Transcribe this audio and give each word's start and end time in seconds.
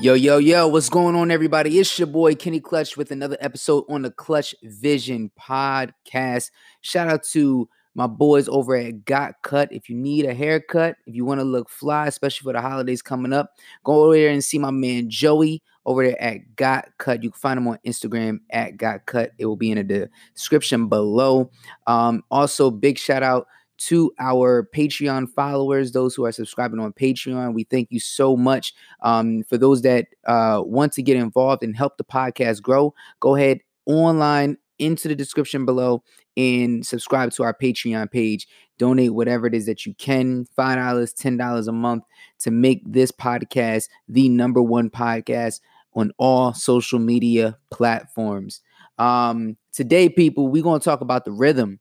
Yo, 0.00 0.14
yo, 0.14 0.38
yo, 0.38 0.68
what's 0.68 0.88
going 0.88 1.14
on, 1.14 1.30
everybody? 1.30 1.78
It's 1.78 1.98
your 1.98 2.06
boy 2.06 2.34
Kenny 2.34 2.60
Clutch 2.60 2.96
with 2.96 3.10
another 3.10 3.36
episode 3.40 3.84
on 3.90 4.00
the 4.02 4.10
Clutch 4.10 4.54
Vision 4.62 5.30
podcast. 5.38 6.50
Shout 6.80 7.08
out 7.08 7.24
to 7.32 7.68
my 7.94 8.06
boys 8.06 8.48
over 8.48 8.76
at 8.76 9.04
Got 9.04 9.34
Cut. 9.42 9.72
If 9.72 9.88
you 9.88 9.96
need 9.96 10.24
a 10.24 10.34
haircut, 10.34 10.96
if 11.06 11.14
you 11.14 11.24
want 11.24 11.40
to 11.40 11.44
look 11.44 11.68
fly, 11.68 12.06
especially 12.06 12.44
for 12.44 12.52
the 12.52 12.60
holidays 12.60 13.02
coming 13.02 13.32
up, 13.32 13.52
go 13.84 14.04
over 14.04 14.14
there 14.14 14.30
and 14.30 14.44
see 14.44 14.58
my 14.58 14.70
man 14.70 15.10
Joey 15.10 15.62
over 15.86 16.04
there 16.04 16.20
at 16.22 16.56
Got 16.56 16.88
Cut. 16.98 17.22
You 17.22 17.30
can 17.30 17.40
find 17.40 17.58
him 17.58 17.68
on 17.68 17.78
Instagram 17.86 18.40
at 18.50 18.76
Got 18.76 19.06
Cut. 19.06 19.32
It 19.38 19.46
will 19.46 19.56
be 19.56 19.70
in 19.70 19.86
the 19.86 20.08
description 20.34 20.88
below. 20.88 21.50
Um, 21.86 22.22
also, 22.30 22.70
big 22.70 22.98
shout 22.98 23.22
out 23.22 23.46
to 23.78 24.12
our 24.18 24.68
Patreon 24.74 25.30
followers, 25.30 25.92
those 25.92 26.14
who 26.14 26.24
are 26.24 26.32
subscribing 26.32 26.80
on 26.80 26.92
Patreon. 26.92 27.54
We 27.54 27.64
thank 27.64 27.88
you 27.90 28.00
so 28.00 28.36
much. 28.36 28.74
Um, 29.02 29.44
for 29.44 29.56
those 29.56 29.82
that 29.82 30.06
uh, 30.26 30.62
want 30.64 30.92
to 30.94 31.02
get 31.02 31.16
involved 31.16 31.62
and 31.62 31.76
help 31.76 31.96
the 31.96 32.04
podcast 32.04 32.60
grow, 32.60 32.92
go 33.20 33.36
ahead 33.36 33.60
online 33.86 34.58
into 34.78 35.08
the 35.08 35.14
description 35.14 35.64
below 35.64 36.02
and 36.38 36.86
subscribe 36.86 37.32
to 37.32 37.42
our 37.42 37.52
Patreon 37.52 38.10
page. 38.10 38.48
Donate 38.78 39.12
whatever 39.12 39.46
it 39.46 39.54
is 39.54 39.66
that 39.66 39.84
you 39.84 39.92
can 39.94 40.46
$5, 40.56 40.76
$10 40.78 41.68
a 41.68 41.72
month 41.72 42.04
to 42.38 42.50
make 42.50 42.80
this 42.86 43.10
podcast 43.10 43.88
the 44.08 44.28
number 44.30 44.62
one 44.62 44.88
podcast 44.88 45.60
on 45.94 46.12
all 46.16 46.54
social 46.54 46.98
media 46.98 47.58
platforms. 47.70 48.60
Um, 48.98 49.56
today, 49.72 50.08
people, 50.08 50.48
we're 50.48 50.62
going 50.62 50.80
to 50.80 50.84
talk 50.84 51.00
about 51.00 51.24
the 51.24 51.32
rhythm 51.32 51.80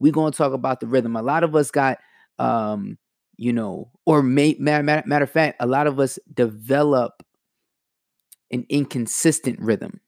we're 0.00 0.12
going 0.12 0.32
to 0.32 0.36
talk 0.36 0.52
about 0.52 0.80
the 0.80 0.86
rhythm. 0.86 1.16
A 1.16 1.22
lot 1.22 1.44
of 1.44 1.54
us 1.56 1.70
got, 1.70 1.98
um, 2.38 2.98
you 3.36 3.52
know, 3.52 3.90
or 4.06 4.22
may, 4.22 4.56
matter, 4.58 4.82
matter, 4.82 5.06
matter 5.06 5.24
of 5.24 5.30
fact, 5.30 5.56
a 5.60 5.66
lot 5.66 5.86
of 5.86 5.98
us 6.00 6.18
develop 6.32 7.22
an 8.50 8.64
inconsistent 8.68 9.58
rhythm. 9.60 10.00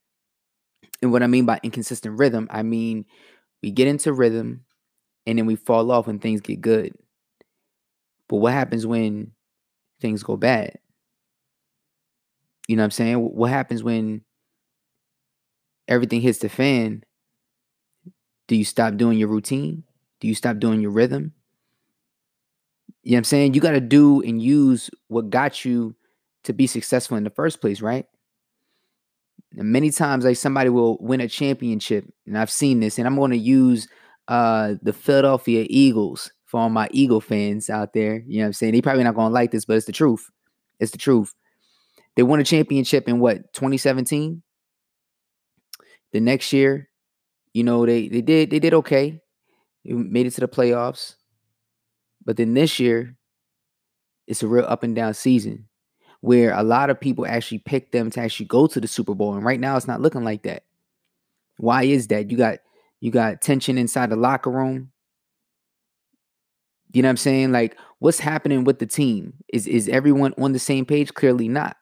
And 1.03 1.13
what 1.13 1.23
I 1.23 1.27
mean 1.27 1.47
by 1.47 1.61
inconsistent 1.63 2.19
rhythm, 2.19 2.49
I 2.51 2.63
mean 2.63 3.07
we 3.63 3.71
get 3.71 3.89
into 3.89 4.13
rhythm 4.13 4.65
and 5.27 5.39
then 5.39 5.47
we 5.47 5.57
fall 5.57 5.91
off 5.91 6.07
when 6.07 6.19
things 6.19 6.41
get 6.41 6.61
good. 6.61 6.95
But 8.29 8.37
what 8.37 8.53
happens 8.53 8.87
when 8.87 9.33
things 10.01 10.23
go 10.23 10.37
bad? 10.37 10.79
You 12.69 12.77
know 12.77 12.83
what 12.83 12.87
I'm 12.87 12.91
saying? 12.93 13.17
What 13.17 13.51
happens 13.51 13.83
when 13.83 14.23
everything 15.89 16.21
hits 16.21 16.39
the 16.39 16.49
fan 16.49 17.03
do 18.51 18.57
you 18.57 18.65
stop 18.65 18.97
doing 18.97 19.17
your 19.17 19.29
routine? 19.29 19.85
Do 20.19 20.27
you 20.27 20.35
stop 20.35 20.59
doing 20.59 20.81
your 20.81 20.91
rhythm? 20.91 21.35
You 23.05 23.13
know 23.13 23.15
what 23.15 23.19
I'm 23.19 23.25
saying? 23.25 23.55
You 23.55 23.61
got 23.61 23.71
to 23.73 23.81
do 23.81 24.23
and 24.23 24.43
use 24.43 24.91
what 25.07 25.31
got 25.31 25.65
you 25.65 25.95
to 26.43 26.53
be 26.53 26.67
successful 26.67 27.17
in 27.17 27.23
the 27.23 27.31
first 27.31 27.61
place, 27.61 27.81
right? 27.81 28.07
Many 29.53 29.91
times, 29.91 30.25
like 30.25 30.37
somebody 30.37 30.71
will 30.71 30.99
win 31.01 31.21
a 31.21 31.29
championship, 31.29 32.05
and 32.27 32.39
I've 32.39 32.51
seen 32.51 32.81
this, 32.81 32.99
and 32.99 33.07
I'm 33.07 33.17
going 33.17 33.31
to 33.31 33.39
use 33.39 33.89
uh, 34.29 34.75
the 34.83 34.93
Philadelphia 34.93 35.67
Eagles 35.69 36.31
for 36.47 36.61
all 36.61 36.69
my 36.69 36.89
Eagle 36.93 37.21
fans 37.21 37.71
out 37.71 37.93
there. 37.93 38.23
You 38.27 38.41
know 38.41 38.47
I'm 38.47 38.53
saying? 38.53 38.73
They 38.73 38.83
probably 38.83 39.05
not 39.05 39.15
going 39.15 39.29
to 39.29 39.35
like 39.35 39.51
this, 39.51 39.65
but 39.65 39.77
it's 39.77 39.87
the 39.87 39.93
truth. 39.93 40.29
It's 40.79 40.93
the 40.93 40.99
truth. 40.99 41.35
They 42.17 42.23
won 42.23 42.41
a 42.41 42.45
championship 42.45 43.09
in 43.09 43.21
what 43.21 43.53
2017. 43.53 44.43
The 46.13 46.21
next 46.21 46.53
year, 46.53 46.89
you 47.55 47.63
know, 47.65 47.87
they 47.87 48.09
they 48.09 48.21
did 48.21 48.51
they 48.51 48.59
did 48.59 48.75
okay. 48.75 49.21
They 49.85 49.93
made 49.95 50.27
it 50.27 50.33
to 50.33 50.41
the 50.41 50.49
playoffs. 50.49 51.15
But 52.25 52.37
then 52.37 52.55
this 52.55 52.79
year, 52.79 53.17
it's 54.27 54.43
a 54.43 54.49
real 54.49 54.65
up 54.65 54.83
and 54.83 54.95
down 54.95 55.15
season 55.15 55.70
where 56.21 56.53
a 56.53 56.63
lot 56.63 56.91
of 56.91 57.01
people 57.01 57.27
actually 57.27 57.59
pick 57.59 57.93
them 57.93 58.11
to 58.11 58.21
actually 58.21 58.47
go 58.47 58.67
to 58.67 58.81
the 58.81 58.89
Super 58.89 59.15
Bowl. 59.15 59.35
And 59.35 59.45
right 59.45 59.61
now 59.61 59.77
it's 59.77 59.89
not 59.89 60.01
looking 60.01 60.25
like 60.25 60.43
that. 60.43 60.65
Why 61.57 61.85
is 61.85 62.09
that? 62.09 62.31
You 62.31 62.37
got 62.37 62.59
you 63.01 63.11
got 63.11 63.41
tension 63.41 63.79
inside 63.79 64.11
the 64.11 64.17
locker 64.17 64.51
room. 64.51 64.93
You 66.93 67.03
know 67.03 67.09
what 67.09 67.13
I'm 67.13 67.17
saying? 67.19 67.53
Like 67.53 67.77
what's 67.99 68.19
happening 68.19 68.65
with 68.65 68.79
the 68.79 68.87
team? 68.87 69.35
Is 69.53 69.67
is 69.67 69.89
everyone 69.89 70.35
on 70.39 70.53
the 70.53 70.59
same 70.59 70.85
page? 70.85 71.15
Clearly 71.15 71.49
not. 71.49 71.77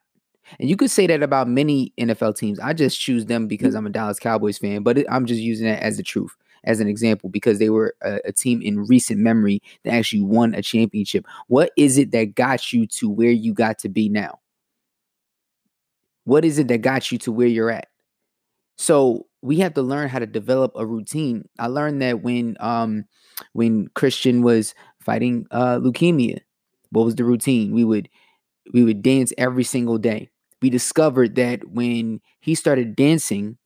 And 0.58 0.68
you 0.68 0.76
could 0.76 0.90
say 0.90 1.06
that 1.06 1.22
about 1.22 1.48
many 1.48 1.92
NFL 1.98 2.36
teams. 2.36 2.58
I 2.58 2.72
just 2.72 3.00
choose 3.00 3.26
them 3.26 3.48
because 3.48 3.70
mm-hmm. 3.70 3.78
I'm 3.78 3.86
a 3.86 3.90
Dallas 3.90 4.18
Cowboys 4.18 4.58
fan, 4.58 4.82
but 4.82 4.98
it, 4.98 5.06
I'm 5.10 5.26
just 5.26 5.40
using 5.40 5.66
that 5.66 5.82
as 5.82 5.98
the 5.98 6.02
truth, 6.02 6.34
as 6.68 6.80
an 6.80 6.86
example, 6.88 7.28
because 7.28 7.58
they 7.58 7.70
were 7.70 7.94
a, 8.02 8.20
a, 8.26 8.32
team 8.32 8.62
in 8.62 8.86
recent 8.86 9.18
memory 9.18 9.60
that 9.84 9.94
actually 9.94 10.22
won 10.22 10.54
a 10.54 10.62
championship. 10.62 11.26
What 11.48 11.72
is 11.76 11.98
it 11.98 12.12
that 12.12 12.34
got 12.34 12.72
you 12.72 12.86
to 12.98 13.10
where 13.10 13.30
you 13.30 13.52
got 13.52 13.78
to 13.80 13.88
be 13.88 14.08
now? 14.08 14.38
What 16.24 16.44
is 16.44 16.58
it 16.58 16.68
that 16.68 16.82
got 16.82 17.10
you 17.10 17.18
to 17.18 17.32
where 17.32 17.46
you're 17.46 17.70
at? 17.70 17.88
So 18.76 19.26
we 19.42 19.58
have 19.58 19.74
to 19.74 19.82
learn 19.82 20.08
how 20.08 20.20
to 20.20 20.26
develop 20.26 20.72
a 20.76 20.86
routine. 20.86 21.48
I 21.58 21.66
learned 21.66 22.02
that 22.02 22.22
when 22.22 22.56
um 22.60 23.04
when 23.52 23.88
Christian 23.94 24.42
was 24.42 24.74
fighting 25.00 25.46
uh 25.50 25.78
leukemia, 25.78 26.38
what 26.90 27.04
was 27.04 27.16
the 27.16 27.24
routine? 27.24 27.72
We 27.72 27.82
would 27.82 28.08
we 28.72 28.84
would 28.84 29.02
dance 29.02 29.32
every 29.38 29.64
single 29.64 29.98
day 29.98 30.28
we 30.60 30.70
discovered 30.70 31.34
that 31.36 31.68
when 31.68 32.20
he 32.40 32.54
started 32.54 32.96
dancing, 32.96 33.58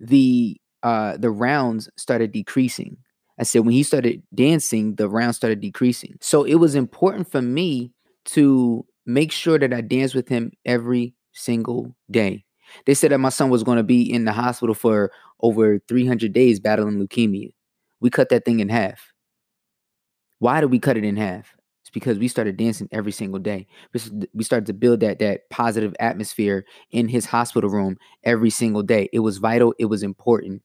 the 0.00 0.60
uh, 0.86 1.16
the 1.16 1.30
rounds 1.30 1.90
started 1.96 2.30
decreasing. 2.30 2.96
I 3.40 3.42
said 3.42 3.62
when 3.66 3.72
he 3.74 3.82
started 3.82 4.22
dancing, 4.32 4.94
the 4.94 5.08
rounds 5.08 5.36
started 5.36 5.60
decreasing. 5.60 6.16
So 6.20 6.44
it 6.44 6.54
was 6.54 6.76
important 6.76 7.28
for 7.28 7.42
me 7.42 7.92
to 8.26 8.86
make 9.04 9.32
sure 9.32 9.58
that 9.58 9.74
I 9.74 9.80
danced 9.80 10.14
with 10.14 10.28
him 10.28 10.52
every 10.64 11.14
single 11.32 11.96
day. 12.08 12.44
They 12.86 12.94
said 12.94 13.10
that 13.10 13.18
my 13.18 13.30
son 13.30 13.50
was 13.50 13.64
going 13.64 13.78
to 13.78 13.82
be 13.82 14.02
in 14.02 14.26
the 14.26 14.32
hospital 14.32 14.76
for 14.76 15.10
over 15.40 15.80
300 15.88 16.32
days 16.32 16.60
battling 16.60 17.04
leukemia. 17.04 17.52
We 18.00 18.08
cut 18.10 18.28
that 18.28 18.44
thing 18.44 18.60
in 18.60 18.68
half. 18.68 19.12
Why 20.38 20.60
did 20.60 20.70
we 20.70 20.78
cut 20.78 20.96
it 20.96 21.04
in 21.04 21.16
half? 21.16 21.56
It's 21.82 21.90
because 21.90 22.18
we 22.18 22.28
started 22.28 22.56
dancing 22.56 22.88
every 22.92 23.12
single 23.12 23.40
day. 23.40 23.66
We 24.34 24.44
started 24.44 24.66
to 24.66 24.72
build 24.72 25.00
that 25.00 25.18
that 25.20 25.48
positive 25.50 25.96
atmosphere 26.00 26.64
in 26.92 27.08
his 27.08 27.26
hospital 27.26 27.70
room 27.70 27.96
every 28.24 28.50
single 28.50 28.82
day. 28.82 29.08
It 29.12 29.20
was 29.20 29.38
vital. 29.38 29.74
It 29.80 29.86
was 29.86 30.02
important. 30.04 30.62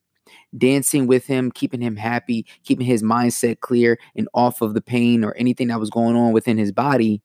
Dancing 0.56 1.06
with 1.06 1.26
him, 1.26 1.50
keeping 1.50 1.80
him 1.80 1.96
happy, 1.96 2.46
keeping 2.64 2.86
his 2.86 3.02
mindset 3.02 3.60
clear 3.60 3.98
and 4.16 4.28
off 4.34 4.60
of 4.60 4.74
the 4.74 4.80
pain 4.80 5.24
or 5.24 5.34
anything 5.36 5.68
that 5.68 5.80
was 5.80 5.90
going 5.90 6.16
on 6.16 6.32
within 6.32 6.58
his 6.58 6.72
body. 6.72 7.22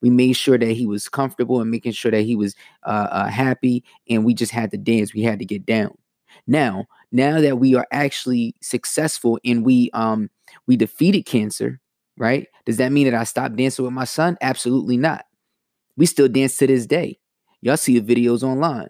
We 0.00 0.10
made 0.10 0.34
sure 0.34 0.58
that 0.58 0.72
he 0.72 0.86
was 0.86 1.08
comfortable 1.08 1.60
and 1.60 1.70
making 1.70 1.92
sure 1.92 2.10
that 2.10 2.22
he 2.22 2.36
was 2.36 2.54
uh, 2.84 3.08
uh, 3.10 3.28
happy. 3.28 3.84
And 4.08 4.24
we 4.24 4.34
just 4.34 4.52
had 4.52 4.70
to 4.72 4.78
dance. 4.78 5.14
We 5.14 5.22
had 5.22 5.38
to 5.38 5.44
get 5.44 5.66
down. 5.66 5.96
Now, 6.46 6.86
now 7.12 7.40
that 7.40 7.58
we 7.58 7.74
are 7.74 7.86
actually 7.92 8.54
successful 8.60 9.38
and 9.44 9.64
we 9.64 9.90
um 9.92 10.30
we 10.66 10.76
defeated 10.76 11.22
cancer, 11.24 11.80
right? 12.16 12.46
Does 12.64 12.78
that 12.78 12.92
mean 12.92 13.04
that 13.04 13.18
I 13.18 13.24
stopped 13.24 13.56
dancing 13.56 13.84
with 13.84 13.94
my 13.94 14.04
son? 14.04 14.36
Absolutely 14.40 14.96
not. 14.96 15.24
We 15.96 16.06
still 16.06 16.28
dance 16.28 16.56
to 16.58 16.66
this 16.66 16.86
day. 16.86 17.18
Y'all 17.60 17.76
see 17.76 17.98
the 17.98 18.14
videos 18.14 18.42
online. 18.42 18.88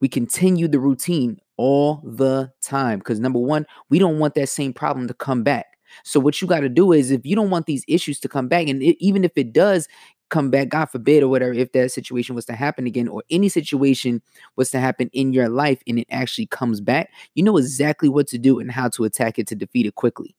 We 0.00 0.08
continue 0.08 0.68
the 0.68 0.80
routine 0.80 1.38
all 1.56 2.02
the 2.04 2.50
time 2.62 2.98
because 2.98 3.20
number 3.20 3.38
one, 3.38 3.66
we 3.90 3.98
don't 3.98 4.18
want 4.18 4.34
that 4.34 4.48
same 4.48 4.72
problem 4.72 5.08
to 5.08 5.14
come 5.14 5.42
back. 5.42 5.66
So 6.04 6.18
what 6.18 6.40
you 6.40 6.48
got 6.48 6.60
to 6.60 6.68
do 6.68 6.92
is 6.92 7.10
if 7.10 7.24
you 7.24 7.36
don't 7.36 7.50
want 7.50 7.66
these 7.66 7.84
issues 7.86 8.18
to 8.20 8.28
come 8.28 8.48
back, 8.48 8.68
and 8.68 8.82
it, 8.82 8.96
even 9.04 9.24
if 9.24 9.32
it 9.36 9.52
does 9.52 9.88
come 10.30 10.50
back, 10.50 10.70
God 10.70 10.86
forbid, 10.86 11.22
or 11.22 11.28
whatever, 11.28 11.52
if 11.52 11.72
that 11.72 11.92
situation 11.92 12.34
was 12.34 12.46
to 12.46 12.54
happen 12.54 12.86
again, 12.86 13.08
or 13.08 13.22
any 13.30 13.48
situation 13.48 14.22
was 14.56 14.70
to 14.70 14.80
happen 14.80 15.10
in 15.12 15.32
your 15.32 15.48
life 15.48 15.82
and 15.86 15.98
it 15.98 16.06
actually 16.10 16.46
comes 16.46 16.80
back, 16.80 17.10
you 17.34 17.42
know 17.42 17.58
exactly 17.58 18.08
what 18.08 18.26
to 18.28 18.38
do 18.38 18.58
and 18.58 18.70
how 18.70 18.88
to 18.88 19.04
attack 19.04 19.38
it 19.38 19.46
to 19.48 19.54
defeat 19.54 19.86
it 19.86 19.94
quickly. 19.94 20.34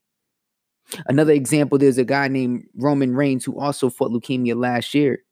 Another 1.06 1.32
example, 1.32 1.78
there's 1.78 1.98
a 1.98 2.04
guy 2.04 2.28
named 2.28 2.66
Roman 2.76 3.16
Reigns 3.16 3.46
who 3.46 3.58
also 3.60 3.90
fought 3.90 4.12
leukemia 4.12 4.56
last 4.56 4.94
year. 4.94 5.24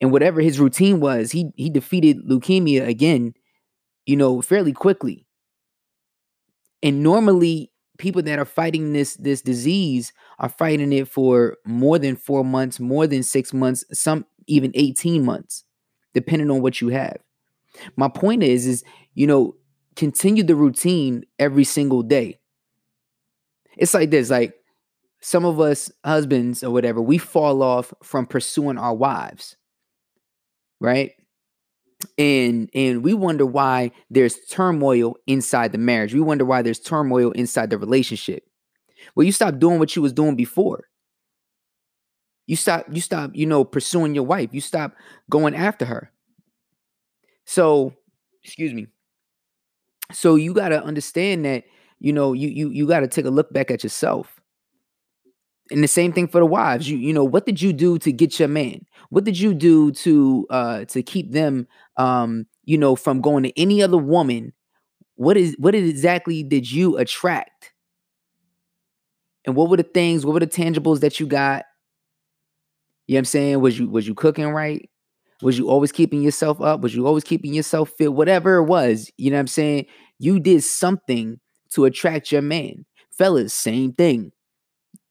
And 0.00 0.12
whatever 0.12 0.40
his 0.40 0.60
routine 0.60 1.00
was, 1.00 1.32
he 1.32 1.50
he 1.56 1.70
defeated 1.70 2.18
leukemia 2.28 2.86
again, 2.86 3.34
you 4.08 4.16
know, 4.16 4.40
fairly 4.40 4.72
quickly. 4.72 5.26
And 6.82 7.02
normally 7.02 7.70
people 7.98 8.22
that 8.22 8.38
are 8.38 8.46
fighting 8.46 8.94
this 8.94 9.16
this 9.16 9.42
disease 9.42 10.12
are 10.38 10.48
fighting 10.48 10.92
it 10.94 11.08
for 11.08 11.58
more 11.66 11.98
than 11.98 12.16
4 12.16 12.42
months, 12.42 12.80
more 12.80 13.06
than 13.06 13.22
6 13.22 13.52
months, 13.52 13.84
some 13.92 14.24
even 14.46 14.72
18 14.74 15.24
months, 15.24 15.64
depending 16.14 16.50
on 16.50 16.62
what 16.62 16.80
you 16.80 16.88
have. 16.88 17.18
My 17.96 18.08
point 18.08 18.42
is 18.42 18.66
is, 18.66 18.82
you 19.14 19.26
know, 19.26 19.54
continue 19.94 20.42
the 20.42 20.56
routine 20.56 21.24
every 21.38 21.64
single 21.64 22.02
day. 22.02 22.38
It's 23.76 23.92
like 23.92 24.10
this, 24.10 24.30
like 24.30 24.54
some 25.20 25.44
of 25.44 25.60
us 25.60 25.92
husbands 26.02 26.64
or 26.64 26.70
whatever, 26.70 27.02
we 27.02 27.18
fall 27.18 27.62
off 27.62 27.92
from 28.02 28.24
pursuing 28.24 28.78
our 28.78 28.94
wives, 28.94 29.56
right? 30.80 31.12
And 32.16 32.70
and 32.74 33.02
we 33.02 33.14
wonder 33.14 33.46
why 33.46 33.90
there's 34.10 34.38
turmoil 34.46 35.16
inside 35.26 35.72
the 35.72 35.78
marriage. 35.78 36.14
We 36.14 36.20
wonder 36.20 36.44
why 36.44 36.62
there's 36.62 36.80
turmoil 36.80 37.32
inside 37.32 37.70
the 37.70 37.78
relationship. 37.78 38.44
Well, 39.14 39.24
you 39.26 39.32
stop 39.32 39.58
doing 39.58 39.78
what 39.78 39.96
you 39.96 40.02
was 40.02 40.12
doing 40.12 40.36
before. 40.36 40.84
You 42.46 42.56
stop, 42.56 42.86
you 42.90 43.00
stop, 43.00 43.32
you 43.34 43.46
know, 43.46 43.64
pursuing 43.64 44.14
your 44.14 44.24
wife. 44.24 44.50
You 44.52 44.60
stop 44.60 44.94
going 45.28 45.54
after 45.54 45.84
her. 45.84 46.10
So, 47.44 47.94
excuse 48.42 48.72
me. 48.72 48.86
So 50.12 50.36
you 50.36 50.54
gotta 50.54 50.82
understand 50.82 51.44
that, 51.44 51.64
you 51.98 52.12
know, 52.12 52.32
you 52.32 52.48
you 52.48 52.70
you 52.70 52.86
gotta 52.86 53.08
take 53.08 53.26
a 53.26 53.30
look 53.30 53.52
back 53.52 53.70
at 53.70 53.82
yourself. 53.82 54.37
And 55.70 55.84
the 55.84 55.88
same 55.88 56.12
thing 56.12 56.28
for 56.28 56.40
the 56.40 56.46
wives. 56.46 56.88
You 56.88 56.96
you 56.96 57.12
know, 57.12 57.24
what 57.24 57.46
did 57.46 57.60
you 57.60 57.72
do 57.72 57.98
to 57.98 58.12
get 58.12 58.38
your 58.38 58.48
man? 58.48 58.86
What 59.10 59.24
did 59.24 59.38
you 59.38 59.54
do 59.54 59.92
to 59.92 60.46
uh 60.50 60.84
to 60.86 61.02
keep 61.02 61.32
them 61.32 61.66
um, 61.96 62.46
you 62.64 62.78
know, 62.78 62.96
from 62.96 63.20
going 63.20 63.42
to 63.44 63.60
any 63.60 63.82
other 63.82 63.98
woman? 63.98 64.52
What 65.16 65.36
is 65.36 65.56
what 65.58 65.74
exactly 65.74 66.42
did 66.42 66.70
you 66.70 66.96
attract? 66.96 67.72
And 69.44 69.56
what 69.56 69.70
were 69.70 69.76
the 69.76 69.82
things, 69.82 70.24
what 70.24 70.34
were 70.34 70.40
the 70.40 70.46
tangibles 70.46 71.00
that 71.00 71.20
you 71.20 71.26
got 71.26 71.64
you 73.08 73.14
know 73.14 73.16
what 73.16 73.20
I'm 73.20 73.24
saying? 73.24 73.60
Was 73.60 73.78
you 73.78 73.88
was 73.88 74.06
you 74.06 74.14
cooking 74.14 74.48
right? 74.48 74.88
Was 75.40 75.56
you 75.58 75.70
always 75.70 75.92
keeping 75.92 76.20
yourself 76.22 76.60
up? 76.60 76.82
Was 76.82 76.94
you 76.94 77.06
always 77.06 77.24
keeping 77.24 77.54
yourself 77.54 77.90
fit? 77.96 78.12
Whatever 78.12 78.56
it 78.56 78.64
was, 78.64 79.10
you 79.16 79.30
know 79.30 79.36
what 79.36 79.40
I'm 79.40 79.46
saying? 79.46 79.86
You 80.18 80.38
did 80.38 80.62
something 80.62 81.40
to 81.72 81.86
attract 81.86 82.30
your 82.30 82.42
man. 82.42 82.84
Fellas, 83.10 83.54
same 83.54 83.92
thing. 83.92 84.32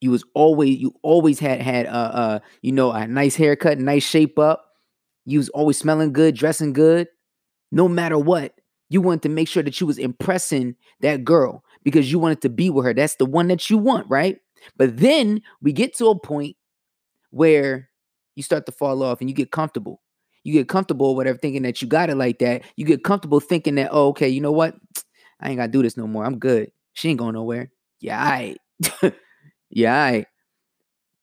You 0.01 0.11
was 0.11 0.23
always 0.33 0.77
you 0.77 0.93
always 1.01 1.39
had 1.39 1.61
had 1.61 1.87
uh 1.87 1.89
uh 1.89 2.39
you 2.61 2.71
know 2.71 2.91
a 2.91 3.07
nice 3.07 3.35
haircut, 3.35 3.79
nice 3.79 4.03
shape 4.03 4.37
up. 4.37 4.65
You 5.25 5.39
was 5.39 5.49
always 5.49 5.77
smelling 5.77 6.13
good, 6.13 6.35
dressing 6.35 6.73
good. 6.73 7.07
No 7.71 7.87
matter 7.87 8.17
what, 8.17 8.53
you 8.89 9.01
wanted 9.01 9.23
to 9.23 9.29
make 9.29 9.47
sure 9.47 9.63
that 9.63 9.81
you 9.81 9.87
was 9.87 9.97
impressing 9.97 10.75
that 11.01 11.23
girl 11.23 11.63
because 11.83 12.11
you 12.11 12.19
wanted 12.19 12.41
to 12.41 12.49
be 12.49 12.69
with 12.69 12.85
her. 12.85 12.93
That's 12.93 13.15
the 13.15 13.25
one 13.25 13.47
that 13.47 13.69
you 13.69 13.77
want, 13.77 14.07
right? 14.09 14.37
But 14.77 14.97
then 14.97 15.41
we 15.61 15.73
get 15.73 15.95
to 15.97 16.07
a 16.07 16.19
point 16.19 16.55
where 17.31 17.89
you 18.35 18.43
start 18.43 18.65
to 18.67 18.71
fall 18.71 19.03
off 19.03 19.19
and 19.19 19.29
you 19.29 19.35
get 19.35 19.51
comfortable. 19.51 20.01
You 20.43 20.53
get 20.53 20.69
comfortable, 20.69 21.15
whatever, 21.15 21.37
thinking 21.37 21.63
that 21.63 21.81
you 21.81 21.87
got 21.87 22.09
it 22.09 22.15
like 22.15 22.39
that. 22.39 22.63
You 22.77 22.85
get 22.85 23.03
comfortable 23.03 23.39
thinking 23.39 23.75
that, 23.75 23.89
oh, 23.91 24.09
okay, 24.09 24.29
you 24.29 24.39
know 24.39 24.51
what? 24.51 24.75
I 25.41 25.49
ain't 25.49 25.57
gotta 25.57 25.71
do 25.71 25.83
this 25.83 25.97
no 25.97 26.07
more. 26.07 26.23
I'm 26.23 26.39
good. 26.39 26.71
She 26.93 27.09
ain't 27.09 27.19
going 27.19 27.33
nowhere. 27.33 27.71
Yeah, 27.99 28.21
I 28.23 28.55
yeah, 29.69 29.95
I 29.95 30.25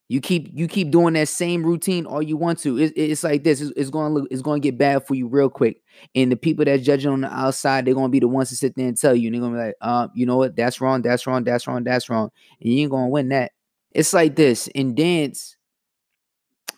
you 0.08 0.20
keep 0.20 0.50
you 0.52 0.68
keep 0.68 0.90
doing 0.90 1.14
that 1.14 1.28
same 1.28 1.64
routine 1.64 2.04
all 2.04 2.22
you 2.22 2.36
want 2.36 2.58
to. 2.60 2.78
It, 2.78 2.92
it's 2.94 3.24
like 3.24 3.42
this. 3.42 3.60
It's, 3.60 3.72
it's 3.76 3.90
going 3.90 4.12
to 4.12 4.20
look. 4.20 4.28
It's 4.30 4.42
going 4.42 4.60
to 4.60 4.68
get 4.68 4.76
bad 4.78 5.06
for 5.06 5.14
you 5.14 5.26
real 5.26 5.48
quick. 5.48 5.82
And 6.14 6.30
the 6.30 6.36
people 6.36 6.64
that's 6.64 6.84
judging 6.84 7.10
on 7.10 7.22
the 7.22 7.32
outside, 7.32 7.84
they're 7.84 7.94
going 7.94 8.08
to 8.08 8.12
be 8.12 8.20
the 8.20 8.28
ones 8.28 8.50
to 8.50 8.56
sit 8.56 8.74
there 8.76 8.86
and 8.86 8.96
tell 8.96 9.14
you. 9.14 9.28
And 9.28 9.34
they're 9.34 9.40
going 9.40 9.54
to 9.54 9.58
be 9.58 9.66
like, 9.66 9.74
uh, 9.80 10.08
you 10.14 10.26
know 10.26 10.36
what? 10.36 10.56
That's 10.56 10.80
wrong. 10.80 11.00
That's 11.00 11.26
wrong. 11.26 11.42
That's 11.44 11.66
wrong. 11.66 11.84
That's 11.84 12.10
wrong. 12.10 12.30
And 12.60 12.72
you 12.72 12.82
ain't 12.82 12.90
going 12.90 13.06
to 13.06 13.10
win 13.10 13.30
that. 13.30 13.52
It's 13.92 14.12
like 14.12 14.36
this 14.36 14.66
in 14.68 14.94
dance 14.94 15.56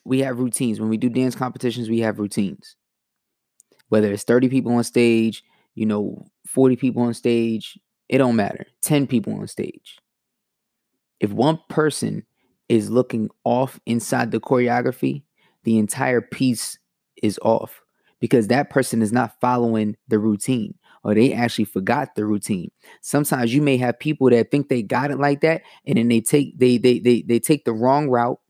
we 0.05 0.21
have 0.21 0.39
routines. 0.39 0.79
When 0.79 0.89
we 0.89 0.97
do 0.97 1.09
dance 1.09 1.35
competitions, 1.35 1.91
we 1.91 1.99
have 2.01 2.21
routines. 2.21 2.77
Whether 3.89 4.13
it's 4.13 4.23
30 4.23 4.49
people 4.49 4.73
on 4.73 4.85
stage, 4.85 5.43
you 5.75 5.85
know, 5.85 6.27
40 6.47 6.77
people 6.77 7.03
on 7.03 7.13
stage, 7.13 7.79
it 8.09 8.19
don't 8.19 8.37
matter. 8.37 8.67
10 8.83 9.09
people 9.09 9.35
on 9.35 9.49
stage. 9.49 9.99
If 11.21 11.33
one 11.33 11.59
person 11.69 12.25
is 12.69 12.91
looking 12.91 13.31
off 13.45 13.81
inside 13.87 14.31
the 14.31 14.41
choreography, 14.41 15.23
the 15.65 15.79
entire 15.79 16.21
piece 16.21 16.79
is 17.23 17.39
off 17.43 17.83
because 18.21 18.49
that 18.49 18.71
person 18.71 19.03
is 19.03 19.13
not 19.13 19.41
following 19.41 19.97
the 20.09 20.19
routine 20.19 20.75
or 21.05 21.15
they 21.15 21.33
actually 21.33 21.65
forgot 21.65 22.15
the 22.15 22.25
routine. 22.25 22.71
Sometimes 23.01 23.55
you 23.55 23.63
may 23.63 23.77
have 23.77 23.99
people 23.99 24.29
that 24.31 24.51
think 24.51 24.69
they 24.69 24.83
got 24.83 25.11
it 25.11 25.19
like 25.19 25.41
that 25.43 25.63
and 25.87 25.97
then 25.97 26.09
they 26.09 26.21
take 26.21 26.59
they 26.59 26.79
they 26.79 26.99
they, 26.99 27.23
they 27.23 27.39
take 27.39 27.65
the 27.65 27.73
wrong 27.73 28.09
route 28.09 28.41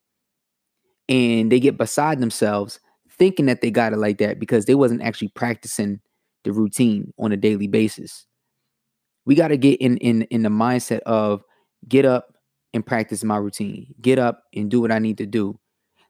and 1.08 1.52
they 1.52 1.60
get 1.60 1.78
beside 1.78 2.20
themselves 2.20 2.80
thinking 3.10 3.46
that 3.46 3.60
they 3.60 3.70
got 3.70 3.92
it 3.92 3.98
like 3.98 4.18
that 4.18 4.38
because 4.38 4.64
they 4.64 4.74
wasn't 4.74 5.02
actually 5.02 5.28
practicing 5.28 6.00
the 6.44 6.52
routine 6.52 7.12
on 7.18 7.32
a 7.32 7.36
daily 7.36 7.66
basis. 7.66 8.26
We 9.24 9.34
got 9.34 9.48
to 9.48 9.56
get 9.56 9.80
in 9.80 9.96
in 9.98 10.22
in 10.22 10.42
the 10.42 10.48
mindset 10.48 11.00
of 11.00 11.42
get 11.88 12.04
up 12.04 12.35
and 12.74 12.84
practice 12.84 13.24
my 13.24 13.36
routine. 13.36 13.94
Get 14.00 14.18
up 14.18 14.44
and 14.54 14.70
do 14.70 14.80
what 14.80 14.92
I 14.92 14.98
need 14.98 15.18
to 15.18 15.26
do. 15.26 15.58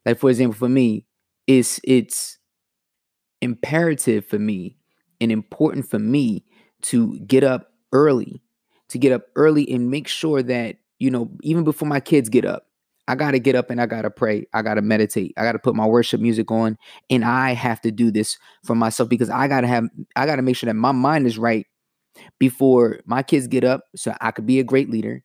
Like 0.05 0.19
for 0.19 0.29
example, 0.29 0.57
for 0.57 0.69
me, 0.69 1.05
it's 1.47 1.79
it's 1.83 2.37
imperative 3.41 4.25
for 4.25 4.39
me 4.39 4.77
and 5.21 5.31
important 5.31 5.89
for 5.89 5.99
me 5.99 6.45
to 6.81 7.19
get 7.19 7.43
up 7.43 7.71
early, 7.93 8.41
to 8.89 8.97
get 8.97 9.11
up 9.11 9.23
early 9.35 9.69
and 9.69 9.89
make 9.89 10.07
sure 10.07 10.41
that, 10.43 10.77
you 10.99 11.09
know, 11.09 11.29
even 11.41 11.63
before 11.63 11.87
my 11.87 11.99
kids 11.99 12.29
get 12.29 12.45
up, 12.45 12.67
I 13.07 13.15
got 13.15 13.31
to 13.31 13.39
get 13.39 13.55
up 13.55 13.69
and 13.69 13.79
I 13.79 13.85
got 13.85 14.01
to 14.01 14.09
pray. 14.09 14.47
I 14.53 14.61
got 14.61 14.75
to 14.75 14.81
meditate. 14.81 15.33
I 15.37 15.43
got 15.43 15.53
to 15.53 15.59
put 15.59 15.75
my 15.75 15.85
worship 15.85 16.19
music 16.19 16.51
on 16.51 16.77
and 17.09 17.23
I 17.23 17.53
have 17.53 17.79
to 17.81 17.91
do 17.91 18.11
this 18.11 18.37
for 18.65 18.75
myself 18.75 19.07
because 19.07 19.29
I 19.29 19.47
got 19.47 19.61
to 19.61 19.67
have 19.67 19.85
I 20.15 20.25
got 20.25 20.35
to 20.35 20.41
make 20.41 20.57
sure 20.57 20.67
that 20.67 20.73
my 20.73 20.91
mind 20.91 21.25
is 21.25 21.37
right 21.37 21.65
before 22.39 22.99
my 23.05 23.23
kids 23.23 23.47
get 23.47 23.63
up 23.63 23.85
so 23.95 24.13
I 24.19 24.31
could 24.31 24.45
be 24.45 24.59
a 24.59 24.63
great 24.63 24.89
leader. 24.89 25.23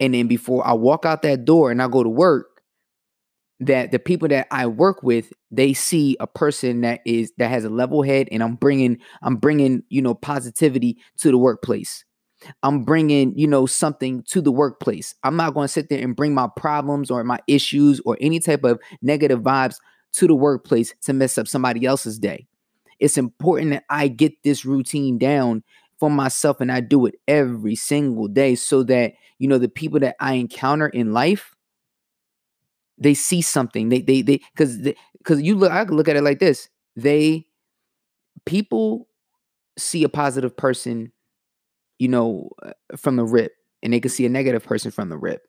And 0.00 0.14
then 0.14 0.26
before 0.26 0.66
I 0.66 0.72
walk 0.72 1.04
out 1.04 1.22
that 1.22 1.44
door 1.44 1.70
and 1.70 1.80
I 1.82 1.88
go 1.88 2.02
to 2.02 2.08
work 2.08 2.62
that 3.60 3.90
the 3.90 3.98
people 3.98 4.28
that 4.28 4.46
I 4.50 4.66
work 4.66 5.02
with 5.02 5.32
they 5.50 5.72
see 5.72 6.16
a 6.20 6.26
person 6.26 6.82
that 6.82 7.00
is 7.06 7.32
that 7.38 7.48
has 7.48 7.64
a 7.64 7.70
level 7.70 8.02
head 8.02 8.28
and 8.30 8.42
I'm 8.42 8.54
bringing 8.56 8.98
I'm 9.22 9.36
bringing, 9.36 9.82
you 9.88 10.02
know, 10.02 10.14
positivity 10.14 10.98
to 11.18 11.30
the 11.30 11.38
workplace. 11.38 12.04
I'm 12.62 12.84
bringing, 12.84 13.36
you 13.36 13.46
know, 13.46 13.64
something 13.64 14.22
to 14.24 14.42
the 14.42 14.52
workplace. 14.52 15.14
I'm 15.22 15.36
not 15.36 15.54
going 15.54 15.64
to 15.64 15.72
sit 15.72 15.88
there 15.88 16.02
and 16.02 16.14
bring 16.14 16.34
my 16.34 16.48
problems 16.54 17.10
or 17.10 17.24
my 17.24 17.38
issues 17.46 18.00
or 18.04 18.18
any 18.20 18.40
type 18.40 18.62
of 18.62 18.78
negative 19.00 19.40
vibes 19.40 19.76
to 20.14 20.26
the 20.26 20.34
workplace 20.34 20.94
to 21.02 21.14
mess 21.14 21.38
up 21.38 21.48
somebody 21.48 21.86
else's 21.86 22.18
day. 22.18 22.46
It's 22.98 23.16
important 23.18 23.70
that 23.70 23.84
I 23.88 24.08
get 24.08 24.42
this 24.42 24.64
routine 24.64 25.18
down 25.18 25.62
for 25.98 26.10
myself 26.10 26.60
and 26.60 26.70
I 26.70 26.80
do 26.80 27.06
it 27.06 27.14
every 27.28 27.74
single 27.76 28.28
day 28.28 28.54
so 28.54 28.82
that, 28.84 29.14
you 29.38 29.48
know, 29.48 29.58
the 29.58 29.68
people 29.68 30.00
that 30.00 30.16
I 30.20 30.34
encounter 30.34 30.88
in 30.88 31.12
life 31.12 31.54
they 32.98 33.14
see 33.14 33.42
something. 33.42 33.88
They 33.88 34.00
they 34.00 34.22
they 34.22 34.40
cuz 34.56 34.78
cuz 35.24 35.42
you 35.42 35.54
look 35.56 35.70
I 35.70 35.82
look 35.84 36.08
at 36.08 36.16
it 36.16 36.22
like 36.22 36.38
this. 36.38 36.68
They 36.96 37.46
people 38.46 39.08
see 39.78 40.04
a 40.04 40.08
positive 40.08 40.56
person 40.56 41.12
you 41.98 42.08
know, 42.08 42.50
uh, 42.62 42.72
from 42.96 43.16
the 43.16 43.24
rip, 43.24 43.52
and 43.82 43.92
they 43.92 44.00
can 44.00 44.10
see 44.10 44.26
a 44.26 44.28
negative 44.28 44.64
person 44.64 44.90
from 44.90 45.08
the 45.08 45.16
rip. 45.18 45.42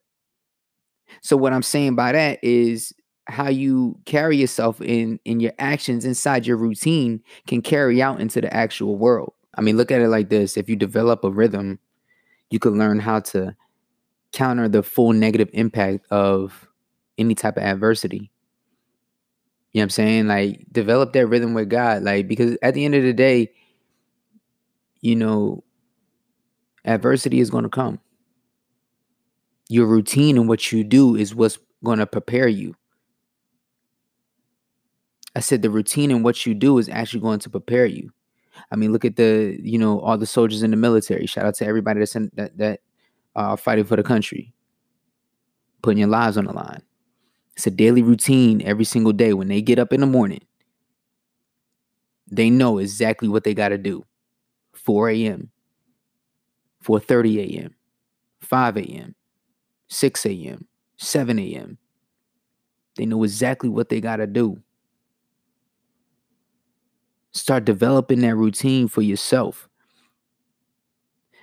So 1.22 1.38
what 1.38 1.54
I'm 1.54 1.64
saying 1.64 1.96
by 1.96 2.12
that 2.12 2.40
is 2.44 2.94
how 3.28 3.50
you 3.50 3.98
carry 4.06 4.38
yourself 4.38 4.80
in 4.82 5.20
in 5.26 5.40
your 5.40 5.52
actions 5.60 6.06
inside 6.06 6.46
your 6.48 6.58
routine 6.58 7.22
can 7.48 7.62
carry 7.62 8.02
out 8.02 8.22
into 8.22 8.42
the 8.42 8.54
actual 8.54 8.98
world. 8.98 9.34
I 9.58 9.62
mean, 9.62 9.76
look 9.76 9.92
at 9.92 10.02
it 10.02 10.10
like 10.10 10.30
this: 10.30 10.58
if 10.58 10.70
you 10.70 10.76
develop 10.76 11.24
a 11.24 11.32
rhythm, 11.32 11.80
you 12.50 12.60
can 12.60 12.78
learn 12.78 13.00
how 13.00 13.20
to 13.22 13.56
counter 14.32 14.70
the 14.70 14.84
full 14.84 15.14
negative 15.14 15.50
impact 15.54 16.06
of 16.12 16.68
any 17.18 17.36
type 17.36 17.58
of 17.58 17.64
adversity. 17.64 18.32
You 19.74 19.80
know 19.80 19.82
what 19.82 19.84
I'm 19.84 19.90
saying? 19.90 20.28
Like 20.28 20.66
develop 20.72 21.14
that 21.14 21.28
rhythm 21.28 21.54
with 21.54 21.70
God. 21.70 22.04
Like 22.04 22.28
because 22.28 22.58
at 22.62 22.74
the 22.74 22.86
end 22.86 22.96
of 22.96 23.04
the 23.04 23.14
day, 23.14 23.52
you 25.02 25.16
know, 25.16 25.64
adversity 26.86 27.40
is 27.40 27.50
going 27.50 27.64
to 27.64 27.70
come. 27.70 28.00
Your 29.70 29.86
routine 29.86 30.38
and 30.38 30.48
what 30.48 30.72
you 30.72 30.84
do 30.84 31.16
is 31.16 31.36
what's 31.36 31.60
going 31.84 32.00
to 32.00 32.08
prepare 32.08 32.48
you. 32.48 32.76
I 35.36 35.40
said 35.42 35.62
the 35.62 35.70
routine 35.70 36.10
and 36.10 36.24
what 36.24 36.46
you 36.46 36.56
do 36.56 36.78
is 36.80 36.90
actually 36.90 37.20
going 37.20 37.40
to 37.40 37.50
prepare 37.50 37.86
you. 37.86 38.12
I 38.72 38.76
mean, 38.76 38.92
look 38.92 39.06
at 39.06 39.16
the, 39.16 39.58
you 39.62 39.78
know, 39.78 40.00
all 40.00 40.18
the 40.18 40.26
soldiers 40.26 40.64
in 40.64 40.72
the 40.72 40.78
military. 40.78 41.26
Shout 41.26 41.46
out 41.46 41.56
to 41.56 41.66
everybody 41.66 42.00
that's 42.00 42.16
in, 42.16 42.32
that 42.36 42.58
that 42.58 42.82
are 43.36 43.54
uh, 43.54 43.56
fighting 43.56 43.86
for 43.86 43.96
the 43.96 44.04
country, 44.04 44.54
putting 45.82 46.00
your 46.00 46.08
lives 46.08 46.38
on 46.38 46.46
the 46.46 46.54
line. 46.54 46.82
It's 47.56 47.68
a 47.68 47.72
daily 47.72 48.02
routine 48.02 48.62
every 48.62 48.86
single 48.86 49.14
day. 49.14 49.34
When 49.34 49.48
they 49.48 49.62
get 49.62 49.80
up 49.80 49.94
in 49.94 50.02
the 50.02 50.08
morning, 50.08 50.42
they 52.30 52.50
know 52.50 52.78
exactly 52.78 53.28
what 53.28 53.44
they 53.44 53.54
got 53.54 53.70
to 53.70 53.78
do. 53.78 54.04
4 54.74 55.10
a.m. 55.10 55.52
4:30 56.88 57.58
a.m., 57.58 57.76
5 58.42 58.78
a.m., 58.78 59.16
6 59.90 60.26
a.m., 60.26 60.68
7 60.98 61.40
a.m. 61.40 61.78
They 62.96 63.06
know 63.06 63.24
exactly 63.24 63.70
what 63.70 63.90
they 63.90 64.00
got 64.00 64.18
to 64.18 64.28
do. 64.28 64.62
Start 67.38 67.66
developing 67.66 68.22
that 68.22 68.36
routine 68.36 68.88
for 68.88 69.02
yourself. 69.02 69.70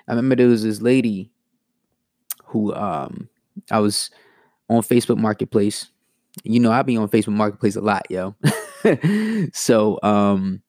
I 0.09 0.13
remember 0.13 0.37
there 0.37 0.49
was 0.49 0.65
this 0.65 0.83
lady 0.83 1.31
who 2.47 2.75
um 2.75 3.29
I 3.71 3.79
was 3.79 4.11
on 4.69 4.83
Facebook 4.83 5.19
Marketplace. 5.19 5.89
You 6.43 6.59
know, 6.59 6.73
I 6.73 6.83
be 6.83 6.97
on 6.97 7.09
Facebook 7.09 7.35
Marketplace 7.35 7.77
a 7.77 7.81
lot, 7.81 8.07
yo. 8.11 8.35
so 9.53 10.01
um 10.03 10.63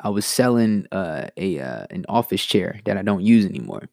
I 0.00 0.10
was 0.10 0.26
selling 0.26 0.86
uh, 0.92 1.28
a 1.38 1.58
uh, 1.58 1.86
an 1.90 2.04
office 2.08 2.44
chair 2.44 2.78
that 2.84 2.98
I 2.98 3.02
don't 3.02 3.24
use 3.24 3.46
anymore. 3.46 3.88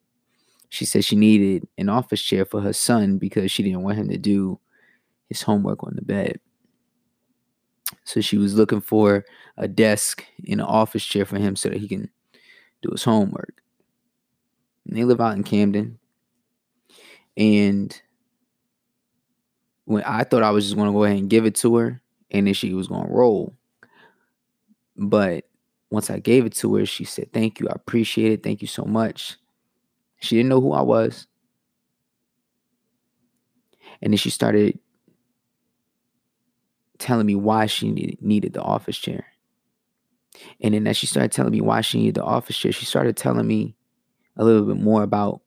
She 0.69 0.85
said 0.85 1.05
she 1.05 1.15
needed 1.15 1.67
an 1.77 1.89
office 1.89 2.21
chair 2.21 2.43
for 2.43 2.61
her 2.61 2.73
son 2.73 3.17
because 3.17 3.49
she 3.49 3.63
didn't 3.63 3.83
want 3.83 3.97
him 3.97 4.09
to 4.09 4.17
do 4.17 4.59
his 5.29 5.41
homework 5.41 5.83
on 5.83 5.93
the 5.95 6.01
bed. 6.01 6.39
So 8.03 8.21
she 8.21 8.37
was 8.37 8.55
looking 8.55 8.81
for 8.81 9.25
a 9.57 9.67
desk 9.67 10.25
and 10.47 10.59
an 10.59 10.67
office 10.67 11.05
chair 11.05 11.25
for 11.25 11.37
him 11.37 11.55
so 11.55 11.69
that 11.69 11.79
he 11.79 11.87
can 11.87 12.09
do 12.81 12.89
his 12.91 13.03
homework. 13.03 13.61
And 14.87 14.97
they 14.97 15.03
live 15.03 15.21
out 15.21 15.35
in 15.35 15.43
Camden. 15.43 15.99
And 17.37 17.99
when 19.85 20.03
I 20.03 20.23
thought 20.23 20.43
I 20.43 20.51
was 20.51 20.65
just 20.65 20.75
going 20.75 20.87
to 20.87 20.93
go 20.93 21.03
ahead 21.03 21.17
and 21.17 21.29
give 21.29 21.45
it 21.45 21.55
to 21.55 21.75
her 21.77 22.01
and 22.31 22.47
then 22.47 22.53
she 22.53 22.73
was 22.73 22.87
going 22.87 23.05
to 23.05 23.13
roll. 23.13 23.55
But 24.95 25.45
once 25.89 26.09
I 26.09 26.19
gave 26.19 26.45
it 26.45 26.53
to 26.55 26.75
her, 26.75 26.85
she 26.85 27.03
said, 27.03 27.31
Thank 27.33 27.59
you. 27.59 27.67
I 27.67 27.73
appreciate 27.75 28.31
it. 28.31 28.43
Thank 28.43 28.61
you 28.61 28.67
so 28.67 28.85
much. 28.85 29.37
She 30.19 30.35
didn't 30.35 30.49
know 30.49 30.61
who 30.61 30.73
I 30.73 30.81
was. 30.81 31.27
And 34.01 34.13
then 34.13 34.17
she 34.17 34.29
started 34.29 34.79
telling 37.01 37.25
me 37.25 37.35
why 37.35 37.65
she 37.65 37.91
needed, 37.91 38.53
the 38.53 38.61
office 38.61 38.97
chair. 38.97 39.25
And 40.61 40.73
then 40.73 40.87
as 40.87 40.95
she 40.95 41.07
started 41.07 41.31
telling 41.31 41.51
me 41.51 41.59
why 41.59 41.81
she 41.81 41.99
needed 41.99 42.15
the 42.15 42.23
office 42.23 42.57
chair, 42.57 42.71
she 42.71 42.85
started 42.85 43.17
telling 43.17 43.45
me 43.45 43.75
a 44.37 44.45
little 44.45 44.65
bit 44.65 44.81
more 44.81 45.03
about 45.03 45.41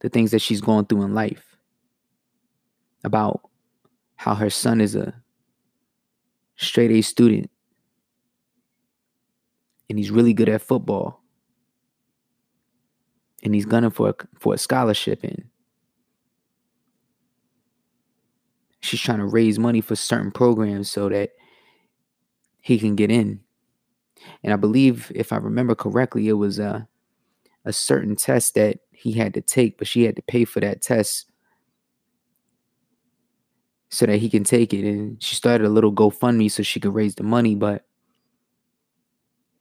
the 0.00 0.08
things 0.08 0.32
that 0.32 0.40
she's 0.40 0.60
going 0.60 0.86
through 0.86 1.02
in 1.02 1.14
life, 1.14 1.56
about 3.02 3.40
how 4.16 4.34
her 4.34 4.50
son 4.50 4.80
is 4.80 4.94
a 4.94 5.14
straight 6.56 6.90
A 6.90 7.00
student. 7.00 7.50
And 9.88 9.98
he's 9.98 10.10
really 10.10 10.34
good 10.34 10.48
at 10.48 10.62
football. 10.62 11.22
And 13.42 13.54
he's 13.54 13.64
gunning 13.64 13.90
for 13.90 14.10
a, 14.10 14.14
for 14.38 14.54
a 14.54 14.58
scholarship 14.58 15.24
and 15.24 15.44
she's 18.80 19.00
trying 19.00 19.18
to 19.18 19.26
raise 19.26 19.58
money 19.58 19.80
for 19.80 19.96
certain 19.96 20.30
programs 20.30 20.90
so 20.90 21.08
that 21.08 21.30
he 22.60 22.78
can 22.78 22.94
get 22.94 23.10
in 23.10 23.40
and 24.42 24.52
i 24.52 24.56
believe 24.56 25.10
if 25.14 25.32
i 25.32 25.36
remember 25.36 25.74
correctly 25.74 26.28
it 26.28 26.34
was 26.34 26.58
a 26.58 26.86
a 27.64 27.72
certain 27.72 28.16
test 28.16 28.54
that 28.54 28.78
he 28.92 29.12
had 29.12 29.34
to 29.34 29.40
take 29.40 29.78
but 29.78 29.86
she 29.86 30.04
had 30.04 30.16
to 30.16 30.22
pay 30.22 30.44
for 30.44 30.60
that 30.60 30.80
test 30.80 31.26
so 33.90 34.06
that 34.06 34.18
he 34.18 34.30
can 34.30 34.44
take 34.44 34.72
it 34.72 34.88
and 34.88 35.22
she 35.22 35.34
started 35.34 35.66
a 35.66 35.70
little 35.70 35.92
gofundme 35.92 36.50
so 36.50 36.62
she 36.62 36.80
could 36.80 36.94
raise 36.94 37.14
the 37.16 37.22
money 37.22 37.54
but 37.54 37.86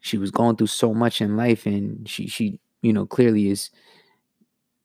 she 0.02 0.18
was 0.18 0.32
going 0.32 0.56
through 0.56 0.68
so 0.68 0.94
much 0.94 1.20
in 1.20 1.36
life 1.36 1.66
and 1.66 2.08
she 2.08 2.28
she 2.28 2.60
you 2.82 2.94
know, 2.94 3.06
clearly 3.06 3.50
is 3.50 3.70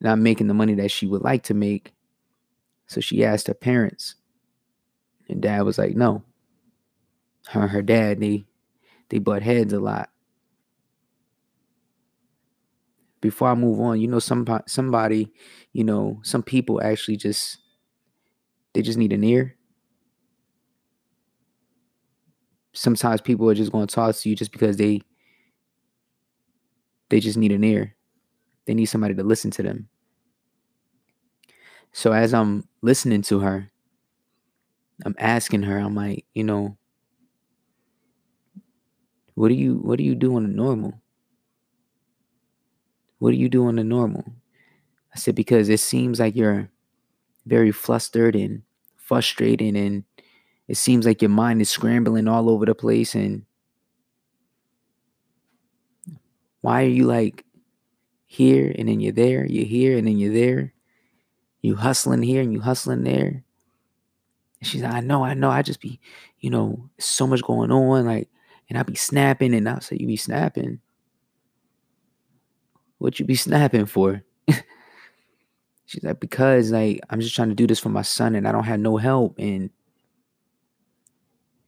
not 0.00 0.18
making 0.18 0.48
the 0.48 0.54
money 0.54 0.74
that 0.74 0.90
she 0.90 1.06
would 1.06 1.22
like 1.22 1.42
to 1.44 1.54
make. 1.54 1.92
So 2.86 3.00
she 3.00 3.24
asked 3.24 3.46
her 3.46 3.54
parents. 3.54 4.16
And 5.28 5.40
dad 5.40 5.62
was 5.62 5.78
like, 5.78 5.94
no. 5.94 6.22
Her 7.48 7.62
and 7.62 7.70
her 7.70 7.82
dad, 7.82 8.20
they 8.20 8.44
they 9.08 9.18
butt 9.18 9.42
heads 9.42 9.72
a 9.72 9.80
lot. 9.80 10.10
Before 13.20 13.48
I 13.48 13.54
move 13.54 13.80
on, 13.80 14.00
you 14.00 14.08
know, 14.08 14.18
some 14.18 14.46
somebody, 14.66 15.32
you 15.72 15.84
know, 15.84 16.20
some 16.22 16.42
people 16.42 16.82
actually 16.82 17.16
just 17.16 17.58
they 18.74 18.82
just 18.82 18.98
need 18.98 19.12
an 19.12 19.24
ear. 19.24 19.56
Sometimes 22.72 23.20
people 23.20 23.48
are 23.48 23.54
just 23.54 23.72
going 23.72 23.86
to 23.86 23.94
talk 23.94 24.14
to 24.16 24.28
you 24.28 24.34
just 24.34 24.52
because 24.52 24.76
they 24.76 25.00
they 27.08 27.20
just 27.20 27.38
need 27.38 27.52
an 27.52 27.64
ear. 27.64 27.94
They 28.66 28.74
need 28.74 28.86
somebody 28.86 29.14
to 29.14 29.22
listen 29.22 29.50
to 29.52 29.62
them. 29.62 29.88
So 31.92 32.12
as 32.12 32.34
I'm 32.34 32.68
listening 32.82 33.22
to 33.22 33.40
her, 33.40 33.70
I'm 35.04 35.14
asking 35.18 35.62
her, 35.64 35.78
I'm 35.78 35.94
like, 35.94 36.24
you 36.34 36.44
know, 36.44 36.76
what 39.34 39.48
do 39.48 39.54
you 39.54 39.76
what 39.76 39.98
do 39.98 40.04
you 40.04 40.14
do 40.14 40.36
on 40.36 40.44
the 40.44 40.48
normal? 40.48 41.00
What 43.18 43.32
do 43.32 43.36
you 43.36 43.48
do 43.48 43.66
on 43.66 43.76
the 43.76 43.84
normal? 43.84 44.24
I 45.14 45.18
said, 45.18 45.34
because 45.34 45.68
it 45.68 45.80
seems 45.80 46.20
like 46.20 46.36
you're 46.36 46.68
very 47.46 47.72
flustered 47.72 48.34
and 48.36 48.62
frustrated 48.96 49.76
and 49.76 50.04
it 50.68 50.76
seems 50.76 51.06
like 51.06 51.22
your 51.22 51.28
mind 51.28 51.60
is 51.60 51.70
scrambling 51.70 52.26
all 52.26 52.48
over 52.50 52.66
the 52.66 52.74
place 52.74 53.14
and 53.14 53.44
why 56.62 56.82
are 56.84 56.88
you 56.88 57.04
like 57.04 57.44
here 58.24 58.74
and 58.78 58.88
then 58.88 59.00
you're 59.00 59.12
there, 59.12 59.44
you're 59.44 59.66
here 59.66 59.98
and 59.98 60.06
then 60.06 60.18
you're 60.18 60.32
there? 60.32 60.72
You 61.60 61.76
hustling 61.76 62.22
here 62.22 62.42
and 62.42 62.52
you 62.52 62.60
hustling 62.60 63.04
there. 63.04 63.43
And 64.64 64.70
she's 64.70 64.82
like, 64.82 64.94
I 64.94 65.00
know, 65.00 65.22
I 65.22 65.34
know. 65.34 65.50
I 65.50 65.60
just 65.60 65.82
be, 65.82 66.00
you 66.40 66.48
know, 66.48 66.88
so 66.98 67.26
much 67.26 67.42
going 67.42 67.70
on. 67.70 68.06
Like, 68.06 68.30
and 68.70 68.78
I 68.78 68.82
be 68.82 68.94
snapping 68.94 69.52
and 69.52 69.68
I 69.68 69.78
say, 69.80 69.98
You 70.00 70.06
be 70.06 70.16
snapping. 70.16 70.80
What 72.96 73.20
you 73.20 73.26
be 73.26 73.34
snapping 73.34 73.84
for? 73.84 74.22
she's 75.84 76.02
like, 76.02 76.18
because 76.18 76.70
like 76.70 76.98
I'm 77.10 77.20
just 77.20 77.34
trying 77.36 77.50
to 77.50 77.54
do 77.54 77.66
this 77.66 77.78
for 77.78 77.90
my 77.90 78.00
son 78.00 78.34
and 78.34 78.48
I 78.48 78.52
don't 78.52 78.64
have 78.64 78.80
no 78.80 78.96
help. 78.96 79.38
And 79.38 79.68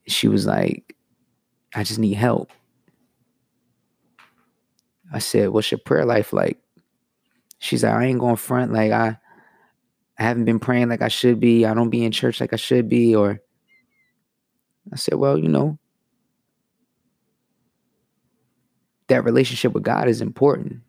she 0.06 0.26
was 0.26 0.46
like, 0.46 0.96
I 1.74 1.82
just 1.82 1.98
need 1.98 2.14
help. 2.14 2.50
I 5.12 5.18
said, 5.18 5.50
What's 5.50 5.70
your 5.70 5.80
prayer 5.84 6.06
life 6.06 6.32
like? 6.32 6.56
She's 7.58 7.84
like, 7.84 7.92
I 7.92 8.06
ain't 8.06 8.20
going 8.20 8.36
front. 8.36 8.72
Like, 8.72 8.92
I, 8.92 9.18
I 10.18 10.22
haven't 10.22 10.46
been 10.46 10.58
praying 10.58 10.88
like 10.88 11.02
I 11.02 11.08
should 11.08 11.40
be. 11.40 11.66
I 11.66 11.74
don't 11.74 11.90
be 11.90 12.04
in 12.04 12.12
church 12.12 12.40
like 12.40 12.52
I 12.52 12.56
should 12.56 12.88
be. 12.88 13.14
Or 13.14 13.40
I 14.92 14.96
said, 14.96 15.14
Well, 15.14 15.38
you 15.38 15.48
know, 15.48 15.78
that 19.08 19.24
relationship 19.24 19.72
with 19.72 19.82
God 19.82 20.08
is 20.08 20.20
important. 20.20 20.80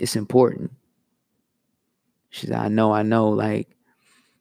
It's 0.00 0.16
important. 0.16 0.72
She's 2.30 2.48
like, 2.48 2.60
I 2.60 2.68
know, 2.68 2.92
I 2.92 3.02
know. 3.02 3.28
Like, 3.28 3.76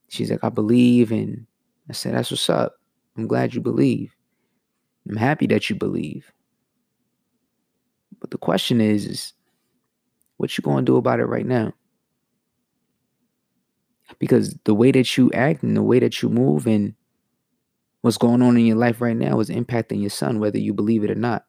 she's 0.08 0.32
like, 0.32 0.44
I 0.44 0.50
believe. 0.50 1.12
And 1.12 1.46
I 1.90 1.94
said, 1.94 2.14
That's 2.14 2.32
what's 2.32 2.50
up. 2.50 2.76
I'm 3.18 3.28
glad 3.28 3.54
you 3.54 3.60
believe. 3.60 4.16
I'm 5.10 5.18
happy 5.18 5.48
that 5.48 5.70
you 5.70 5.76
believe. 5.76 6.32
But 8.20 8.32
the 8.32 8.38
question 8.38 8.80
is, 8.80 9.06
is 9.06 9.34
what 10.38 10.58
you 10.58 10.62
gonna 10.62 10.84
do 10.84 10.96
about 10.96 11.20
it 11.20 11.26
right 11.26 11.46
now? 11.46 11.74
Because 14.22 14.56
the 14.66 14.76
way 14.76 14.92
that 14.92 15.18
you 15.18 15.32
act 15.32 15.64
and 15.64 15.76
the 15.76 15.82
way 15.82 15.98
that 15.98 16.22
you 16.22 16.30
move 16.30 16.68
and 16.68 16.94
what's 18.02 18.20
going 18.20 18.44
on 18.44 18.56
in 18.56 18.68
your 18.68 18.78
life 18.78 19.02
right 19.02 19.18
now 19.18 19.40
is 19.40 19.50
impacting 19.50 20.00
your 20.00 20.12
son, 20.12 20.40
whether 20.40 20.60
you 20.60 20.76
believe 20.76 21.04
it 21.04 21.10
or 21.10 21.16
not. 21.16 21.44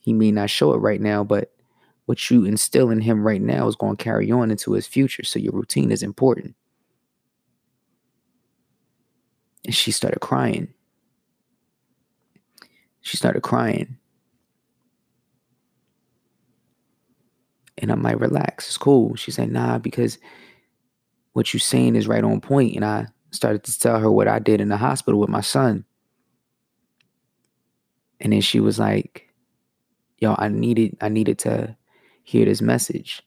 He 0.00 0.14
may 0.14 0.32
not 0.32 0.48
show 0.48 0.72
it 0.72 0.78
right 0.78 1.02
now, 1.02 1.22
but 1.22 1.52
what 2.06 2.30
you 2.30 2.46
instill 2.46 2.88
in 2.88 3.02
him 3.02 3.22
right 3.22 3.42
now 3.42 3.68
is 3.68 3.76
going 3.76 3.98
to 3.98 4.02
carry 4.02 4.32
on 4.32 4.50
into 4.50 4.72
his 4.72 4.86
future. 4.86 5.22
So 5.22 5.38
your 5.38 5.52
routine 5.52 5.92
is 5.92 6.02
important. 6.02 6.54
And 9.66 9.74
she 9.74 9.92
started 9.92 10.20
crying. 10.20 10.72
She 13.02 13.18
started 13.18 13.42
crying. 13.42 13.98
And 17.76 17.92
I'm 17.92 18.02
like, 18.02 18.18
relax, 18.18 18.66
it's 18.68 18.78
cool. 18.78 19.14
She 19.16 19.30
said, 19.30 19.52
nah, 19.52 19.76
because 19.76 20.16
what 21.34 21.52
you're 21.52 21.60
saying 21.60 21.94
is 21.94 22.08
right 22.08 22.24
on 22.24 22.40
point. 22.40 22.74
And 22.74 22.84
I 22.84 23.06
started 23.30 23.62
to 23.64 23.78
tell 23.78 24.00
her 24.00 24.10
what 24.10 24.26
I 24.26 24.38
did 24.38 24.60
in 24.60 24.70
the 24.70 24.76
hospital 24.76 25.20
with 25.20 25.28
my 25.28 25.42
son. 25.42 25.84
And 28.20 28.32
then 28.32 28.40
she 28.40 28.60
was 28.60 28.78
like, 28.78 29.28
yo, 30.18 30.34
I 30.38 30.48
needed, 30.48 30.96
I 31.00 31.08
needed 31.08 31.38
to 31.40 31.76
hear 32.22 32.46
this 32.46 32.62
message. 32.62 33.22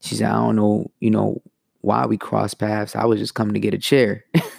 She 0.00 0.14
said, 0.14 0.28
I 0.28 0.34
don't 0.34 0.56
know, 0.56 0.90
you 1.00 1.10
know, 1.10 1.42
why 1.80 2.06
we 2.06 2.16
crossed 2.16 2.58
paths. 2.58 2.94
I 2.94 3.04
was 3.04 3.18
just 3.18 3.34
coming 3.34 3.54
to 3.54 3.60
get 3.60 3.74
a 3.74 3.78
chair. 3.78 4.24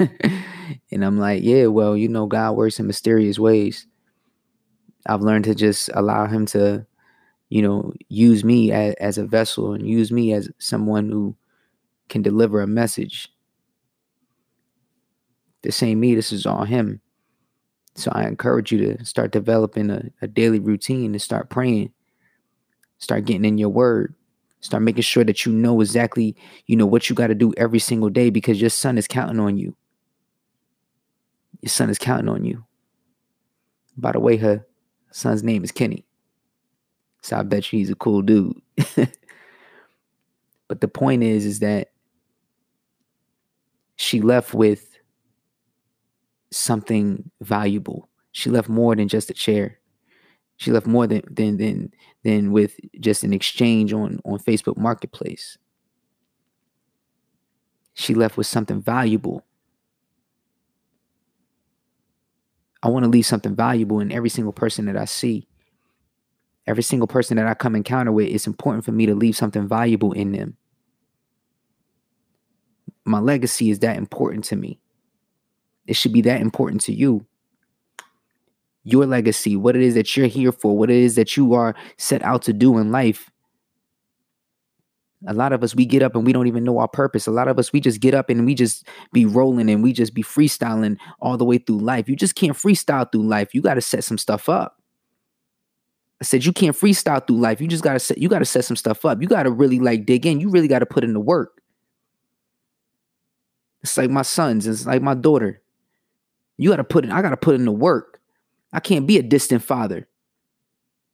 and 0.92 1.06
I'm 1.06 1.18
like, 1.18 1.44
yeah, 1.44 1.68
well, 1.68 1.96
you 1.96 2.10
know, 2.10 2.28
God 2.28 2.54
works 2.54 2.80
in 2.80 2.88
mysterious 2.88 3.40
ways. 3.40 3.88
I've 5.08 5.22
learned 5.22 5.46
to 5.46 5.56
just 5.56 5.90
allow 5.94 6.28
him 6.28 6.46
to 6.48 6.86
you 7.50 7.62
know, 7.62 7.94
use 8.10 8.44
me 8.44 8.72
as, 8.72 8.96
as 8.96 9.18
a 9.18 9.26
vessel 9.26 9.74
and 9.74 9.88
use 9.88 10.12
me 10.12 10.34
as 10.34 10.50
someone 10.58 11.10
who 11.10 11.36
can 12.10 12.22
deliver 12.22 12.62
a 12.62 12.68
message. 12.68 13.30
This 15.62 15.82
ain't 15.82 16.00
me, 16.00 16.16
this 16.16 16.32
is 16.32 16.46
all 16.46 16.64
him. 16.64 17.02
So 17.96 18.12
I 18.14 18.28
encourage 18.28 18.72
you 18.72 18.78
to 18.80 19.06
start 19.06 19.32
developing 19.32 19.90
a, 19.90 20.04
a 20.22 20.28
daily 20.28 20.60
routine 20.60 21.14
and 21.14 21.22
start 21.22 21.50
praying. 21.50 21.92
Start 22.98 23.26
getting 23.26 23.46
in 23.46 23.58
your 23.58 23.70
word. 23.70 24.14
Start 24.60 24.84
making 24.84 25.04
sure 25.04 25.24
that 25.24 25.46
you 25.46 25.52
know 25.52 25.80
exactly, 25.80 26.36
you 26.66 26.76
know, 26.76 26.86
what 26.86 27.10
you 27.10 27.16
got 27.16 27.28
to 27.28 27.36
do 27.36 27.54
every 27.56 27.80
single 27.80 28.10
day 28.10 28.30
because 28.30 28.60
your 28.60 28.70
son 28.70 28.98
is 28.98 29.08
counting 29.08 29.40
on 29.40 29.58
you. 29.58 29.76
Your 31.62 31.70
son 31.70 31.90
is 31.90 31.98
counting 31.98 32.30
on 32.30 32.44
you. 32.44 32.66
By 33.98 34.12
the 34.12 34.20
way, 34.20 34.38
her 34.38 34.66
son's 35.12 35.44
name 35.44 35.64
is 35.64 35.72
Kenny. 35.72 36.06
So 37.22 37.38
I 37.38 37.44
bet 37.44 37.72
you 37.72 37.80
he's 37.80 37.90
a 37.90 37.96
cool 37.96 38.22
dude. 38.22 38.60
but 40.68 40.82
the 40.82 40.88
point 40.88 41.24
is, 41.24 41.46
is 41.46 41.60
that 41.60 41.92
she 43.96 44.22
left 44.22 44.54
with 44.54 44.98
something 46.52 47.30
valuable. 47.42 48.10
She 48.32 48.50
left 48.50 48.70
more 48.70 48.96
than 48.96 49.08
just 49.08 49.30
a 49.30 49.34
chair. 49.34 49.80
She 50.58 50.72
left 50.72 50.88
more 50.88 51.08
than 51.08 51.22
than 51.30 51.58
than 51.58 51.94
than 52.24 52.52
with 52.52 52.80
just 53.00 53.24
an 53.24 53.34
exchange 53.34 53.94
on 53.94 54.20
on 54.26 54.40
Facebook 54.40 54.78
Marketplace. 54.78 55.58
She 57.94 58.14
left 58.14 58.38
with 58.38 58.48
something 58.48 58.82
valuable. 58.82 59.46
I 62.84 62.90
want 62.90 63.04
to 63.04 63.10
leave 63.10 63.26
something 63.26 63.56
valuable 63.56 64.00
in 64.00 64.12
every 64.12 64.30
single 64.30 64.54
person 64.54 64.86
that 64.86 64.98
I 64.98 65.06
see. 65.06 65.48
Every 66.68 66.84
single 66.84 67.08
person 67.08 67.38
that 67.38 67.48
I 67.48 67.54
come 67.54 67.76
encounter 67.76 68.12
with, 68.12 68.28
it's 68.28 68.48
important 68.48 68.86
for 68.86 68.92
me 68.92 69.06
to 69.06 69.16
leave 69.16 69.36
something 69.36 69.68
valuable 69.68 70.12
in 70.14 70.32
them. 70.34 70.58
My 73.06 73.20
legacy 73.20 73.70
is 73.70 73.80
that 73.80 73.98
important 73.98 74.46
to 74.46 74.56
me. 74.56 74.80
It 75.86 75.96
should 75.96 76.14
be 76.14 76.22
that 76.22 76.42
important 76.42 76.82
to 76.82 76.94
you 76.94 77.26
your 78.86 79.06
legacy, 79.06 79.56
what 79.56 79.76
it 79.76 79.82
is 79.82 79.96
that 79.96 80.16
you're 80.16 80.28
here 80.28 80.52
for, 80.52 80.78
what 80.78 80.90
it 80.90 80.98
is 80.98 81.16
that 81.16 81.36
you 81.36 81.56
are 81.56 81.76
set 81.98 82.22
out 82.22 82.44
to 82.44 82.54
do 82.54 82.78
in 82.78 82.92
life. 82.92 83.32
A 85.28 85.34
lot 85.34 85.54
of 85.54 85.64
us, 85.64 85.76
we 85.76 85.86
get 85.86 86.04
up 86.04 86.16
and 86.16 86.24
we 86.24 86.32
don't 86.32 86.46
even 86.46 86.64
know 86.64 86.78
our 86.78 86.88
purpose. 86.88 87.26
A 87.26 87.32
lot 87.32 87.48
of 87.48 87.58
us, 87.58 87.74
we 87.74 87.80
just 87.80 88.00
get 88.00 88.14
up 88.14 88.30
and 88.30 88.46
we 88.46 88.54
just 88.54 88.88
be 89.12 89.26
rolling 89.26 89.72
and 89.72 89.82
we 89.82 89.92
just 89.92 90.14
be 90.14 90.22
freestyling 90.22 90.98
all 91.20 91.36
the 91.36 91.44
way 91.44 91.58
through 91.58 91.80
life. 91.80 92.08
You 92.08 92.16
just 92.16 92.36
can't 92.36 92.56
freestyle 92.56 93.12
through 93.12 93.28
life. 93.28 93.56
You 93.56 93.62
got 93.62 93.74
to 93.74 93.82
set 93.82 94.04
some 94.04 94.20
stuff 94.20 94.48
up. 94.48 94.80
I 96.22 96.24
said 96.24 96.46
you 96.46 96.54
can't 96.54 96.76
freestyle 96.76 97.26
through 97.26 97.40
life. 97.40 97.60
You 97.60 97.68
just 97.68 97.84
gotta 97.84 98.00
set 98.00 98.18
you 98.18 98.30
gotta 98.30 98.46
set 98.46 98.64
some 98.64 98.78
stuff 98.78 99.04
up. 99.04 99.22
You 99.22 99.28
gotta 99.28 99.52
really 99.52 99.80
like 99.80 100.06
dig 100.06 100.26
in. 100.26 100.40
You 100.40 100.50
really 100.50 100.70
gotta 100.70 100.86
put 100.86 101.04
in 101.04 101.12
the 101.12 101.20
work. 101.20 101.55
It's 103.86 103.98
like 103.98 104.10
my 104.10 104.24
sons, 104.24 104.66
it's 104.66 104.88
like 104.88 105.04
my 105.04 105.14
daughter. 105.14 105.62
You 106.58 106.72
gotta 106.72 106.84
put 106.84 107.04
in, 107.04 107.12
I 107.12 107.22
gotta 107.22 107.38
put 107.38 107.54
in 107.54 107.66
the 107.66 107.72
work. 107.72 108.20
I 108.74 108.80
can't 108.80 109.06
be 109.06 109.20
a 109.20 109.22
distant 109.22 109.62
father. 109.62 110.08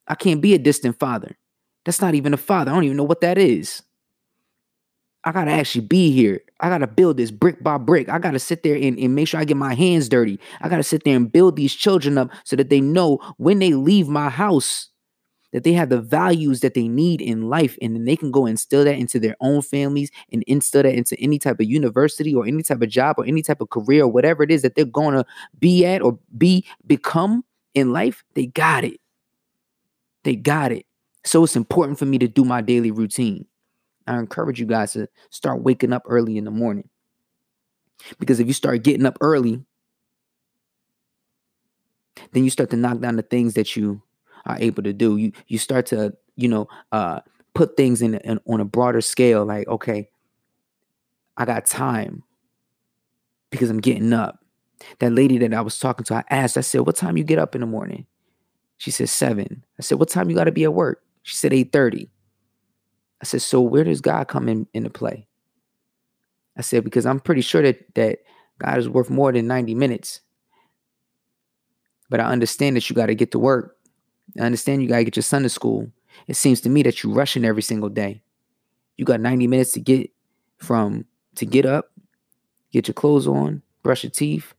I 0.07 0.15
can't 0.15 0.39
be 0.39 0.53
a 0.53 0.57
distant 0.57 0.97
father. 0.97 1.37
That's 1.83 1.99
not 1.99 2.15
even 2.15 2.33
a 2.33 2.37
father. 2.37 2.71
I 2.71 2.73
don't 2.73 2.85
even 2.85 2.95
know 2.95 3.03
what 3.03 3.19
that 3.21 3.37
is. 3.37 3.83
I 5.25 5.33
gotta 5.33 5.51
actually 5.51 5.85
be 5.85 6.11
here. 6.11 6.39
I 6.61 6.69
gotta 6.69 6.87
build 6.87 7.17
this 7.17 7.29
brick 7.29 7.61
by 7.61 7.77
brick. 7.77 8.07
I 8.07 8.19
gotta 8.19 8.39
sit 8.39 8.63
there 8.63 8.77
and, 8.77 8.97
and 8.97 9.15
make 9.15 9.27
sure 9.27 9.41
I 9.41 9.43
get 9.43 9.57
my 9.57 9.73
hands 9.73 10.07
dirty. 10.07 10.39
I 10.61 10.69
gotta 10.69 10.81
sit 10.81 11.03
there 11.03 11.17
and 11.17 11.29
build 11.29 11.57
these 11.57 11.75
children 11.75 12.17
up 12.17 12.31
so 12.45 12.55
that 12.55 12.69
they 12.69 12.79
know 12.79 13.17
when 13.35 13.59
they 13.59 13.73
leave 13.73 14.07
my 14.07 14.29
house, 14.29 14.90
that 15.51 15.63
they 15.63 15.73
have 15.73 15.89
the 15.89 16.01
values 16.01 16.61
that 16.61 16.73
they 16.73 16.87
need 16.87 17.21
in 17.21 17.49
life 17.49 17.77
and 17.81 17.95
then 17.95 18.05
they 18.05 18.15
can 18.15 18.31
go 18.31 18.45
instill 18.45 18.83
that 18.85 18.97
into 18.97 19.19
their 19.19 19.35
own 19.41 19.61
families 19.61 20.09
and 20.31 20.43
instill 20.47 20.83
that 20.83 20.95
into 20.95 21.19
any 21.19 21.37
type 21.37 21.59
of 21.59 21.65
university 21.65 22.33
or 22.33 22.45
any 22.45 22.63
type 22.63 22.81
of 22.81 22.89
job 22.89 23.15
or 23.17 23.25
any 23.25 23.41
type 23.41 23.61
of 23.61 23.69
career 23.69 24.03
or 24.03 24.07
whatever 24.07 24.43
it 24.43 24.51
is 24.51 24.61
that 24.61 24.75
they're 24.75 24.85
going 24.85 25.15
to 25.15 25.25
be 25.59 25.85
at 25.85 26.01
or 26.01 26.17
be 26.37 26.65
become 26.87 27.43
in 27.73 27.93
life, 27.93 28.23
they 28.33 28.47
got 28.47 28.83
it. 28.83 28.99
They 30.23 30.35
got 30.35 30.71
it. 30.71 30.85
So 31.23 31.43
it's 31.43 31.55
important 31.55 31.99
for 31.99 32.05
me 32.05 32.17
to 32.19 32.27
do 32.27 32.43
my 32.43 32.61
daily 32.61 32.91
routine. 32.91 33.45
I 34.07 34.17
encourage 34.17 34.59
you 34.59 34.65
guys 34.65 34.93
to 34.93 35.07
start 35.29 35.63
waking 35.63 35.93
up 35.93 36.03
early 36.07 36.37
in 36.37 36.45
the 36.45 36.51
morning. 36.51 36.89
Because 38.19 38.39
if 38.39 38.47
you 38.47 38.53
start 38.53 38.83
getting 38.83 39.05
up 39.05 39.17
early, 39.21 39.63
then 42.31 42.43
you 42.43 42.49
start 42.49 42.69
to 42.71 42.77
knock 42.77 42.99
down 42.99 43.15
the 43.15 43.21
things 43.21 43.53
that 43.53 43.75
you 43.75 44.01
are 44.45 44.57
able 44.59 44.83
to 44.83 44.93
do. 44.93 45.17
You 45.17 45.31
you 45.47 45.57
start 45.57 45.85
to, 45.87 46.13
you 46.35 46.47
know, 46.47 46.67
uh 46.91 47.21
put 47.53 47.75
things 47.75 48.01
in, 48.01 48.15
in 48.15 48.39
on 48.47 48.61
a 48.61 48.65
broader 48.65 49.01
scale 49.01 49.45
like, 49.45 49.67
okay, 49.67 50.09
I 51.37 51.45
got 51.45 51.65
time 51.65 52.23
because 53.49 53.69
I'm 53.69 53.79
getting 53.81 54.13
up. 54.13 54.39
That 54.99 55.11
lady 55.11 55.37
that 55.39 55.53
I 55.53 55.61
was 55.61 55.77
talking 55.77 56.05
to, 56.05 56.15
I 56.15 56.23
asked, 56.29 56.57
I 56.57 56.61
said, 56.61 56.81
what 56.81 56.95
time 56.95 57.17
you 57.17 57.23
get 57.23 57.39
up 57.39 57.53
in 57.53 57.61
the 57.61 57.67
morning? 57.67 58.07
She 58.77 58.89
said, 58.89 59.09
seven. 59.09 59.63
I 59.77 59.83
said, 59.83 59.99
what 59.99 60.09
time 60.09 60.29
you 60.29 60.35
got 60.35 60.45
to 60.45 60.51
be 60.51 60.63
at 60.63 60.73
work? 60.73 61.03
She 61.21 61.35
said, 61.35 61.51
8.30. 61.51 62.09
I 63.21 63.25
said, 63.25 63.43
so 63.43 63.61
where 63.61 63.83
does 63.83 64.01
God 64.01 64.27
come 64.27 64.49
in 64.49 64.65
into 64.73 64.89
play? 64.89 65.27
I 66.57 66.61
said, 66.61 66.83
because 66.83 67.05
I'm 67.05 67.19
pretty 67.19 67.41
sure 67.41 67.61
that, 67.61 67.93
that 67.93 68.19
God 68.57 68.79
is 68.79 68.89
worth 68.89 69.11
more 69.11 69.31
than 69.31 69.45
90 69.45 69.75
minutes. 69.75 70.21
But 72.09 72.19
I 72.19 72.25
understand 72.25 72.75
that 72.75 72.89
you 72.89 72.95
got 72.95 73.05
to 73.05 73.15
get 73.15 73.31
to 73.31 73.39
work. 73.39 73.77
I 74.39 74.43
understand 74.43 74.81
you 74.81 74.87
got 74.89 74.97
to 74.97 75.03
get 75.03 75.15
your 75.15 75.23
son 75.23 75.43
to 75.43 75.49
school. 75.49 75.91
It 76.27 76.35
seems 76.35 76.61
to 76.61 76.69
me 76.69 76.83
that 76.83 77.03
you're 77.03 77.13
rushing 77.13 77.45
every 77.45 77.61
single 77.61 77.89
day. 77.89 78.21
You 78.97 79.05
got 79.05 79.19
90 79.19 79.47
minutes 79.47 79.71
to 79.73 79.79
get 79.79 80.11
from 80.57 81.05
to 81.35 81.45
get 81.45 81.65
up, 81.65 81.91
get 82.71 82.87
your 82.87 82.93
clothes 82.93 83.27
on, 83.27 83.61
brush 83.83 84.03
your 84.03 84.11
teeth, 84.11 84.53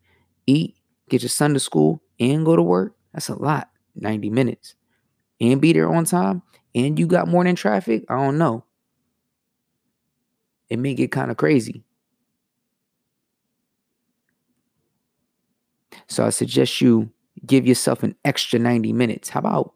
eat, 0.46 0.76
get 1.08 1.22
your 1.22 1.28
son 1.28 1.54
to 1.54 1.60
school, 1.60 2.02
and 2.18 2.44
go 2.44 2.56
to 2.56 2.62
work, 2.62 2.94
that's 3.12 3.28
a 3.28 3.34
lot. 3.34 3.68
90 3.94 4.30
minutes. 4.30 4.74
And 5.40 5.60
be 5.60 5.72
there 5.72 5.92
on 5.92 6.04
time, 6.04 6.42
and 6.74 6.98
you 6.98 7.06
got 7.06 7.28
morning 7.28 7.56
traffic. 7.56 8.04
I 8.08 8.16
don't 8.16 8.38
know. 8.38 8.64
It 10.70 10.78
may 10.78 10.94
get 10.94 11.10
kind 11.12 11.30
of 11.30 11.36
crazy. 11.36 11.84
So 16.06 16.24
I 16.24 16.30
suggest 16.30 16.80
you 16.80 17.10
give 17.44 17.66
yourself 17.66 18.02
an 18.02 18.14
extra 18.24 18.58
90 18.58 18.92
minutes. 18.92 19.28
How 19.30 19.40
about 19.40 19.74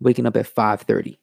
waking 0.00 0.26
up 0.26 0.36
at 0.36 0.46
5:30? 0.46 1.18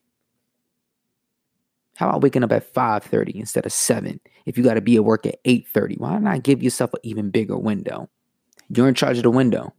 How 1.96 2.10
about 2.10 2.22
waking 2.24 2.44
up 2.44 2.52
at 2.52 2.74
5:30 2.74 3.36
instead 3.36 3.66
of 3.66 3.72
7? 3.72 4.20
If 4.46 4.58
you 4.58 4.64
got 4.64 4.76
to 4.76 4.82
be 4.82 4.96
at 4.96 5.06
work 5.06 5.26
at 5.26 5.40
8:30, 5.46 5.98
why 5.98 6.18
not 6.18 6.44
give 6.44 6.64
yourself 6.64 6.94
an 6.94 7.00
even 7.04 7.30
bigger 7.30 7.58
window? 7.58 8.10
You're 8.70 8.88
in 8.88 8.96
charge 8.96 9.18
of 9.18 9.24
the 9.24 9.30
window. 9.30 9.74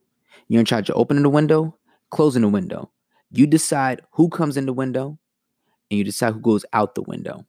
You're 0.48 0.60
in 0.60 0.66
charge 0.66 0.90
of 0.90 0.96
opening 0.96 1.22
the 1.22 1.30
window, 1.30 1.76
closing 2.10 2.42
the 2.42 2.48
window. 2.48 2.90
You 3.30 3.46
decide 3.46 4.02
who 4.12 4.28
comes 4.28 4.56
in 4.56 4.66
the 4.66 4.72
window 4.72 5.18
and 5.90 5.98
you 5.98 6.04
decide 6.04 6.34
who 6.34 6.40
goes 6.40 6.64
out 6.72 6.94
the 6.94 7.02
window. 7.02 7.46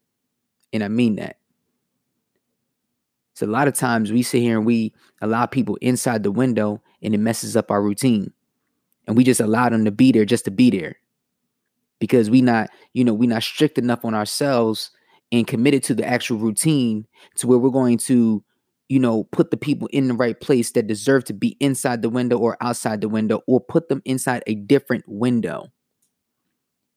And 0.72 0.84
I 0.84 0.88
mean 0.88 1.18
that. 1.18 1.38
So 3.34 3.46
a 3.46 3.48
lot 3.48 3.68
of 3.68 3.74
times 3.74 4.12
we 4.12 4.22
sit 4.24 4.42
here 4.42 4.58
and 4.58 4.66
we 4.66 4.94
allow 5.22 5.46
people 5.46 5.78
inside 5.82 6.24
the 6.24 6.32
window 6.32 6.82
and 7.02 7.14
it 7.14 7.20
messes 7.20 7.56
up 7.58 7.72
our 7.72 7.82
routine. 7.82 8.32
And 9.08 9.18
we 9.18 9.24
just 9.24 9.42
allow 9.42 9.70
them 9.70 9.86
to 9.86 9.92
be 9.92 10.12
there 10.12 10.26
just 10.26 10.46
to 10.46 10.52
be 10.52 10.70
there 10.70 10.96
because 12.00 12.30
we 12.30 12.42
not, 12.42 12.70
you 12.94 13.04
know, 13.04 13.14
we 13.14 13.28
not 13.28 13.44
strict 13.44 13.78
enough 13.78 14.06
on 14.06 14.14
ourselves 14.14 14.92
and 15.32 15.48
committed 15.48 15.84
to 15.84 15.96
the 15.96 16.06
actual 16.06 16.38
routine 16.38 17.06
to 17.38 17.48
where 17.48 17.58
we're 17.58 17.70
going 17.70 17.98
to, 17.98 18.44
you 18.88 19.00
know, 19.00 19.24
put 19.32 19.52
the 19.52 19.58
people 19.58 19.90
in 19.92 20.08
the 20.08 20.14
right 20.14 20.40
place 20.40 20.72
that 20.72 20.88
deserve 20.88 21.26
to 21.26 21.34
be 21.34 21.58
inside 21.60 22.02
the 22.02 22.10
window 22.10 22.38
or 22.38 22.56
outside 22.62 23.02
the 23.02 23.10
window 23.10 23.42
or 23.48 23.60
put 23.60 23.90
them 23.90 24.02
inside 24.06 24.44
a 24.48 24.56
different 24.56 25.04
window 25.08 25.68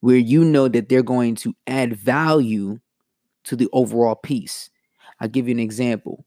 where 0.00 0.16
you 0.16 0.44
know 0.44 0.68
that 0.68 0.88
they're 0.88 1.02
going 1.02 1.34
to 1.34 1.54
add 1.66 1.96
value 1.96 2.78
to 3.44 3.56
the 3.56 3.68
overall 3.72 4.14
piece. 4.14 4.70
I'll 5.20 5.28
give 5.28 5.48
you 5.48 5.54
an 5.54 5.60
example. 5.60 6.24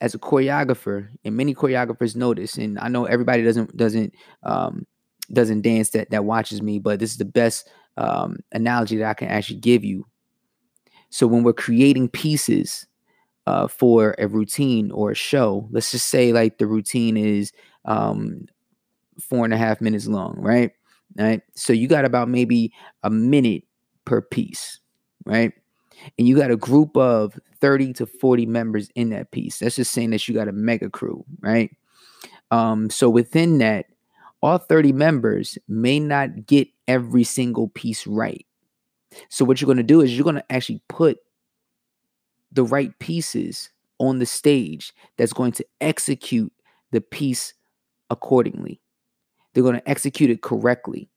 As 0.00 0.14
a 0.14 0.18
choreographer, 0.18 1.08
and 1.24 1.36
many 1.36 1.54
choreographers 1.54 2.14
know 2.14 2.34
this, 2.34 2.58
and 2.58 2.78
I 2.78 2.88
know 2.88 3.06
everybody 3.06 3.42
doesn't 3.42 3.74
doesn't 3.76 4.14
um, 4.42 4.86
doesn't 5.32 5.62
dance 5.62 5.90
that 5.90 6.10
that 6.10 6.26
watches 6.26 6.60
me, 6.60 6.78
but 6.78 7.00
this 7.00 7.12
is 7.12 7.16
the 7.16 7.24
best 7.24 7.68
um, 7.96 8.38
analogy 8.52 8.98
that 8.98 9.08
I 9.08 9.14
can 9.14 9.28
actually 9.28 9.60
give 9.60 9.84
you. 9.84 10.06
So 11.08 11.26
when 11.26 11.44
we're 11.44 11.54
creating 11.54 12.10
pieces 12.10 12.86
uh, 13.46 13.68
for 13.68 14.14
a 14.18 14.28
routine 14.28 14.90
or 14.90 15.12
a 15.12 15.14
show, 15.14 15.66
let's 15.70 15.90
just 15.90 16.10
say 16.10 16.32
like 16.32 16.58
the 16.58 16.66
routine 16.66 17.16
is 17.16 17.52
um, 17.86 18.46
four 19.18 19.44
and 19.46 19.54
a 19.54 19.56
half 19.56 19.80
minutes 19.80 20.06
long, 20.06 20.34
right? 20.36 20.72
Right. 21.16 21.40
So 21.54 21.72
you 21.72 21.88
got 21.88 22.04
about 22.04 22.28
maybe 22.28 22.72
a 23.02 23.08
minute 23.08 23.62
per 24.04 24.20
piece, 24.20 24.80
right? 25.24 25.52
And 26.18 26.28
you 26.28 26.36
got 26.36 26.50
a 26.50 26.56
group 26.56 26.96
of 26.96 27.38
30 27.60 27.92
to 27.94 28.06
40 28.06 28.46
members 28.46 28.90
in 28.94 29.10
that 29.10 29.30
piece. 29.30 29.58
That's 29.58 29.76
just 29.76 29.92
saying 29.92 30.10
that 30.10 30.26
you 30.26 30.34
got 30.34 30.48
a 30.48 30.52
mega 30.52 30.90
crew, 30.90 31.24
right? 31.40 31.70
Um, 32.50 32.90
so 32.90 33.08
within 33.08 33.58
that, 33.58 33.86
all 34.42 34.58
30 34.58 34.92
members 34.92 35.58
may 35.68 35.98
not 35.98 36.46
get 36.46 36.68
every 36.86 37.24
single 37.24 37.68
piece 37.68 38.06
right. 38.06 38.46
So, 39.28 39.44
what 39.44 39.60
you're 39.60 39.66
going 39.66 39.78
to 39.78 39.82
do 39.82 40.00
is 40.00 40.14
you're 40.14 40.24
going 40.24 40.36
to 40.36 40.52
actually 40.52 40.82
put 40.88 41.18
the 42.52 42.64
right 42.64 42.96
pieces 42.98 43.70
on 43.98 44.18
the 44.18 44.26
stage 44.26 44.92
that's 45.16 45.32
going 45.32 45.52
to 45.52 45.66
execute 45.80 46.52
the 46.90 47.00
piece 47.00 47.54
accordingly. 48.10 48.80
They're 49.52 49.62
going 49.62 49.80
to 49.80 49.88
execute 49.88 50.30
it 50.30 50.42
correctly. 50.42 51.08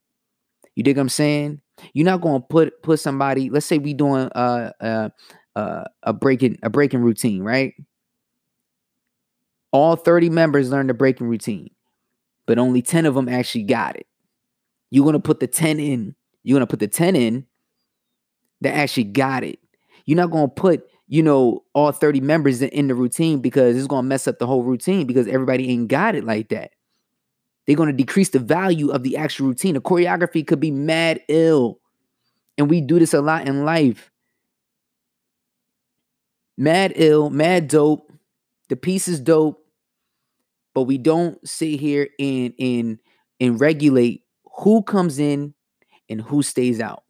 You 0.76 0.84
dig 0.84 0.98
what 0.98 1.02
I'm 1.02 1.10
saying? 1.10 1.62
You're 1.94 2.06
not 2.06 2.22
going 2.22 2.42
to 2.42 2.48
put 2.48 2.82
put 2.84 3.00
somebody. 3.00 3.50
Let's 3.50 3.66
say 3.66 3.78
we 3.80 3.94
doing 3.94 4.30
a 4.36 4.74
a, 4.82 5.12
a, 5.56 5.86
a 6.04 6.14
breaking 6.14 6.58
a 6.64 6.70
breaking 6.70 7.02
routine, 7.02 7.44
right? 7.44 7.74
All 9.72 9.96
30 9.96 10.30
members 10.30 10.70
learn 10.72 10.88
the 10.88 10.94
breaking 10.94 11.28
routine. 11.28 11.70
but 12.48 12.60
only 12.60 12.82
10 12.82 13.06
of 13.06 13.16
them 13.16 13.30
actually 13.30 13.64
got 13.64 13.96
it. 13.96 14.08
You're 14.92 15.06
to 15.14 15.20
put 15.20 15.40
the 15.40 15.48
10 15.48 15.80
in. 15.80 16.16
You're 16.44 16.56
to 16.68 16.72
put 16.72 16.80
the 16.80 16.88
10 16.88 17.16
in 17.16 17.46
that 18.62 18.76
actually 18.76 19.06
got 19.06 19.44
it. 19.44 19.60
You're 20.06 20.18
not 20.18 20.32
to 20.50 20.54
put, 20.56 20.84
you 21.08 21.24
know, 21.24 21.64
all 21.74 21.92
30 21.92 22.22
members 22.22 22.62
in 22.62 22.88
the 22.88 22.96
routine 22.96 23.40
because 23.42 23.78
it's 23.78 23.88
going 23.88 24.04
to 24.06 24.10
mess 24.10 24.28
up 24.28 24.40
the 24.40 24.48
whole 24.48 24.64
routine 24.64 25.08
because 25.08 25.28
everybody 25.28 25.70
ain't 25.70 25.90
got 25.90 26.16
it 26.16 26.24
like 26.24 26.50
that. 26.50 26.72
They're 27.70 27.76
going 27.76 27.96
to 27.96 28.04
decrease 28.04 28.30
the 28.30 28.40
value 28.40 28.90
of 28.90 29.04
the 29.04 29.16
actual 29.16 29.46
routine. 29.46 29.76
The 29.76 29.80
choreography 29.80 30.48
could 30.48 30.60
be 30.60 30.72
mad 30.72 31.22
ill. 31.28 31.80
And 32.58 32.68
we 32.68 32.82
do 32.82 32.98
this 32.98 33.14
a 33.14 33.22
lot 33.22 33.48
in 33.48 33.64
life. 33.64 34.10
Mad 36.58 36.94
ill, 36.96 37.30
mad 37.30 37.68
dope. 37.68 38.12
The 38.70 38.76
piece 38.76 39.08
is 39.08 39.20
dope. 39.20 39.64
But 40.74 40.86
we 40.86 40.98
don't 40.98 41.48
sit 41.48 41.80
here 41.80 42.10
and 42.18 42.56
and 42.58 42.98
and 43.40 43.62
regulate 43.62 44.24
who 44.62 44.82
comes 44.82 45.20
in 45.20 45.54
and 46.10 46.22
who 46.22 46.42
stays 46.42 46.82
out. 46.82 47.04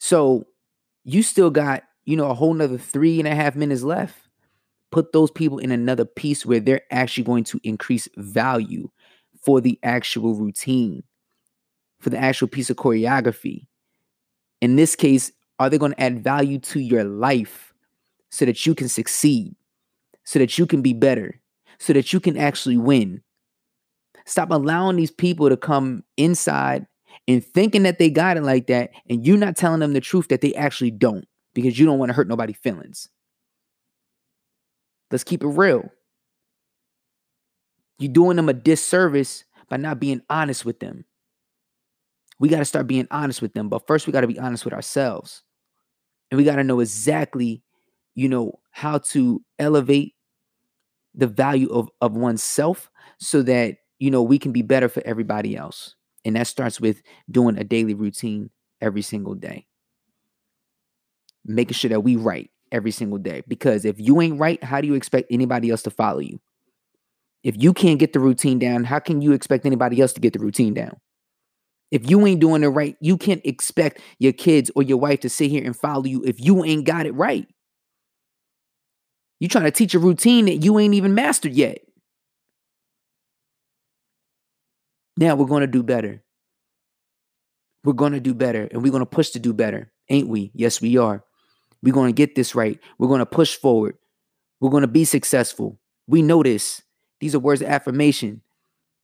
So 0.00 0.48
you 1.04 1.22
still 1.22 1.50
got, 1.50 1.84
you 2.04 2.16
know, 2.16 2.28
a 2.28 2.34
whole 2.34 2.54
nother 2.54 2.76
three 2.76 3.20
and 3.20 3.28
a 3.28 3.36
half 3.36 3.54
minutes 3.54 3.84
left. 3.84 4.23
Put 4.94 5.12
those 5.12 5.32
people 5.32 5.58
in 5.58 5.72
another 5.72 6.04
piece 6.04 6.46
where 6.46 6.60
they're 6.60 6.82
actually 6.92 7.24
going 7.24 7.42
to 7.44 7.58
increase 7.64 8.08
value 8.16 8.88
for 9.42 9.60
the 9.60 9.76
actual 9.82 10.36
routine, 10.36 11.02
for 11.98 12.10
the 12.10 12.16
actual 12.16 12.46
piece 12.46 12.70
of 12.70 12.76
choreography. 12.76 13.66
In 14.60 14.76
this 14.76 14.94
case, 14.94 15.32
are 15.58 15.68
they 15.68 15.78
going 15.78 15.94
to 15.94 16.00
add 16.00 16.22
value 16.22 16.60
to 16.60 16.78
your 16.78 17.02
life 17.02 17.74
so 18.30 18.44
that 18.44 18.64
you 18.66 18.72
can 18.72 18.88
succeed, 18.88 19.56
so 20.22 20.38
that 20.38 20.58
you 20.58 20.64
can 20.64 20.80
be 20.80 20.92
better, 20.92 21.40
so 21.80 21.92
that 21.92 22.12
you 22.12 22.20
can 22.20 22.36
actually 22.36 22.76
win? 22.76 23.20
Stop 24.26 24.52
allowing 24.52 24.94
these 24.94 25.10
people 25.10 25.48
to 25.48 25.56
come 25.56 26.04
inside 26.16 26.86
and 27.26 27.44
thinking 27.44 27.82
that 27.82 27.98
they 27.98 28.10
got 28.10 28.36
it 28.36 28.44
like 28.44 28.68
that, 28.68 28.90
and 29.10 29.26
you're 29.26 29.38
not 29.38 29.56
telling 29.56 29.80
them 29.80 29.92
the 29.92 30.00
truth 30.00 30.28
that 30.28 30.40
they 30.40 30.54
actually 30.54 30.92
don't 30.92 31.26
because 31.52 31.80
you 31.80 31.84
don't 31.84 31.98
want 31.98 32.10
to 32.10 32.14
hurt 32.14 32.28
nobody's 32.28 32.58
feelings. 32.58 33.08
Let's 35.14 35.22
keep 35.22 35.44
it 35.44 35.46
real. 35.46 35.92
You're 38.00 38.10
doing 38.10 38.34
them 38.34 38.48
a 38.48 38.52
disservice 38.52 39.44
by 39.68 39.76
not 39.76 40.00
being 40.00 40.22
honest 40.28 40.64
with 40.64 40.80
them. 40.80 41.04
We 42.40 42.48
got 42.48 42.58
to 42.58 42.64
start 42.64 42.88
being 42.88 43.06
honest 43.12 43.40
with 43.40 43.54
them, 43.54 43.68
but 43.68 43.86
first 43.86 44.08
we 44.08 44.12
got 44.12 44.22
to 44.22 44.26
be 44.26 44.40
honest 44.40 44.64
with 44.64 44.74
ourselves. 44.74 45.44
And 46.32 46.36
we 46.36 46.42
got 46.42 46.56
to 46.56 46.64
know 46.64 46.80
exactly, 46.80 47.62
you 48.16 48.28
know, 48.28 48.58
how 48.72 48.98
to 48.98 49.40
elevate 49.60 50.16
the 51.14 51.28
value 51.28 51.68
of, 51.68 51.88
of 52.00 52.16
oneself 52.16 52.90
so 53.20 53.40
that 53.42 53.76
you 54.00 54.10
know, 54.10 54.20
we 54.20 54.40
can 54.40 54.50
be 54.50 54.62
better 54.62 54.88
for 54.88 55.00
everybody 55.06 55.56
else. 55.56 55.94
And 56.24 56.34
that 56.34 56.48
starts 56.48 56.80
with 56.80 57.02
doing 57.30 57.56
a 57.56 57.62
daily 57.62 57.94
routine 57.94 58.50
every 58.80 59.02
single 59.02 59.36
day. 59.36 59.68
Making 61.44 61.74
sure 61.74 61.90
that 61.90 62.00
we 62.00 62.16
right 62.16 62.50
every 62.74 62.90
single 62.90 63.18
day. 63.18 63.42
Because 63.48 63.84
if 63.84 63.98
you 63.98 64.20
ain't 64.20 64.38
right, 64.38 64.62
how 64.62 64.80
do 64.80 64.86
you 64.86 64.94
expect 64.94 65.28
anybody 65.30 65.70
else 65.70 65.82
to 65.82 65.90
follow 65.90 66.18
you? 66.18 66.40
If 67.42 67.62
you 67.62 67.72
can't 67.72 67.98
get 67.98 68.12
the 68.12 68.20
routine 68.20 68.58
down, 68.58 68.84
how 68.84 68.98
can 68.98 69.22
you 69.22 69.32
expect 69.32 69.64
anybody 69.64 70.00
else 70.00 70.12
to 70.14 70.20
get 70.20 70.32
the 70.32 70.38
routine 70.40 70.74
down? 70.74 70.98
If 71.90 72.10
you 72.10 72.26
ain't 72.26 72.40
doing 72.40 72.64
it 72.64 72.68
right, 72.68 72.96
you 73.00 73.16
can't 73.16 73.42
expect 73.44 74.00
your 74.18 74.32
kids 74.32 74.70
or 74.74 74.82
your 74.82 74.98
wife 74.98 75.20
to 75.20 75.28
sit 75.28 75.50
here 75.50 75.64
and 75.64 75.76
follow 75.76 76.04
you 76.04 76.24
if 76.24 76.40
you 76.40 76.64
ain't 76.64 76.86
got 76.86 77.06
it 77.06 77.14
right. 77.14 77.46
You 79.38 79.48
trying 79.48 79.64
to 79.64 79.70
teach 79.70 79.94
a 79.94 79.98
routine 79.98 80.46
that 80.46 80.56
you 80.56 80.78
ain't 80.78 80.94
even 80.94 81.14
mastered 81.14 81.52
yet. 81.52 81.78
Now 85.16 85.36
we're 85.36 85.46
going 85.46 85.60
to 85.60 85.66
do 85.66 85.82
better. 85.82 86.22
We're 87.84 87.92
going 87.92 88.12
to 88.12 88.20
do 88.20 88.34
better 88.34 88.66
and 88.72 88.82
we're 88.82 88.90
going 88.90 89.02
to 89.02 89.06
push 89.06 89.30
to 89.30 89.38
do 89.38 89.52
better, 89.52 89.92
ain't 90.08 90.28
we? 90.28 90.50
Yes, 90.54 90.80
we 90.80 90.96
are. 90.96 91.22
We're 91.84 91.92
going 91.92 92.08
to 92.08 92.16
get 92.16 92.34
this 92.34 92.54
right. 92.54 92.80
We're 92.98 93.08
going 93.08 93.18
to 93.20 93.26
push 93.26 93.56
forward. 93.56 93.98
We're 94.58 94.70
going 94.70 94.80
to 94.80 94.88
be 94.88 95.04
successful. 95.04 95.78
We 96.06 96.22
know 96.22 96.42
this. 96.42 96.82
These 97.20 97.34
are 97.34 97.38
words 97.38 97.60
of 97.60 97.68
affirmation. 97.68 98.40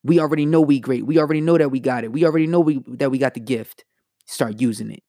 We 0.03 0.19
already 0.19 0.47
know 0.47 0.63
we 0.63 0.81
great. 0.81 1.05
We 1.05 1.19
already 1.19 1.43
know 1.43 1.59
that 1.59 1.71
we 1.71 1.79
got 1.79 2.05
it. 2.05 2.13
We 2.13 2.25
already 2.25 2.47
know 2.47 2.61
we 2.61 2.83
that 2.89 3.11
we 3.11 3.19
got 3.19 3.35
the 3.35 3.41
gift. 3.41 3.85
Start 4.25 4.63
using 4.63 4.91
it. 4.91 5.03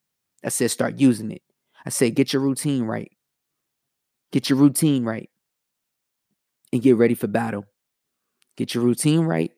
I 0.44 0.50
said 0.50 0.70
start 0.70 1.00
using 1.00 1.32
it. 1.32 1.44
I 1.86 1.90
said 1.90 2.14
get 2.14 2.34
your 2.34 2.42
routine 2.42 2.84
right. 2.84 3.12
Get 4.34 4.50
your 4.50 4.60
routine 4.60 5.06
right. 5.06 5.30
And 6.74 6.82
get 6.82 6.98
ready 6.98 7.14
for 7.14 7.28
battle. 7.28 7.66
Get 8.58 8.76
your 8.76 8.84
routine 8.84 9.22
right 9.22 9.52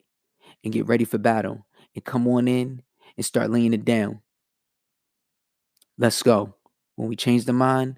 and 0.63 0.71
get 0.71 0.87
ready 0.87 1.05
for 1.05 1.17
battle 1.17 1.65
and 1.95 2.05
come 2.05 2.27
on 2.27 2.47
in 2.47 2.83
and 3.17 3.25
start 3.25 3.49
laying 3.49 3.73
it 3.73 3.85
down. 3.85 4.21
Let's 5.97 6.21
go. 6.21 6.53
When 6.95 7.09
we 7.09 7.15
change 7.15 7.45
the 7.45 7.53
mind, 7.53 7.97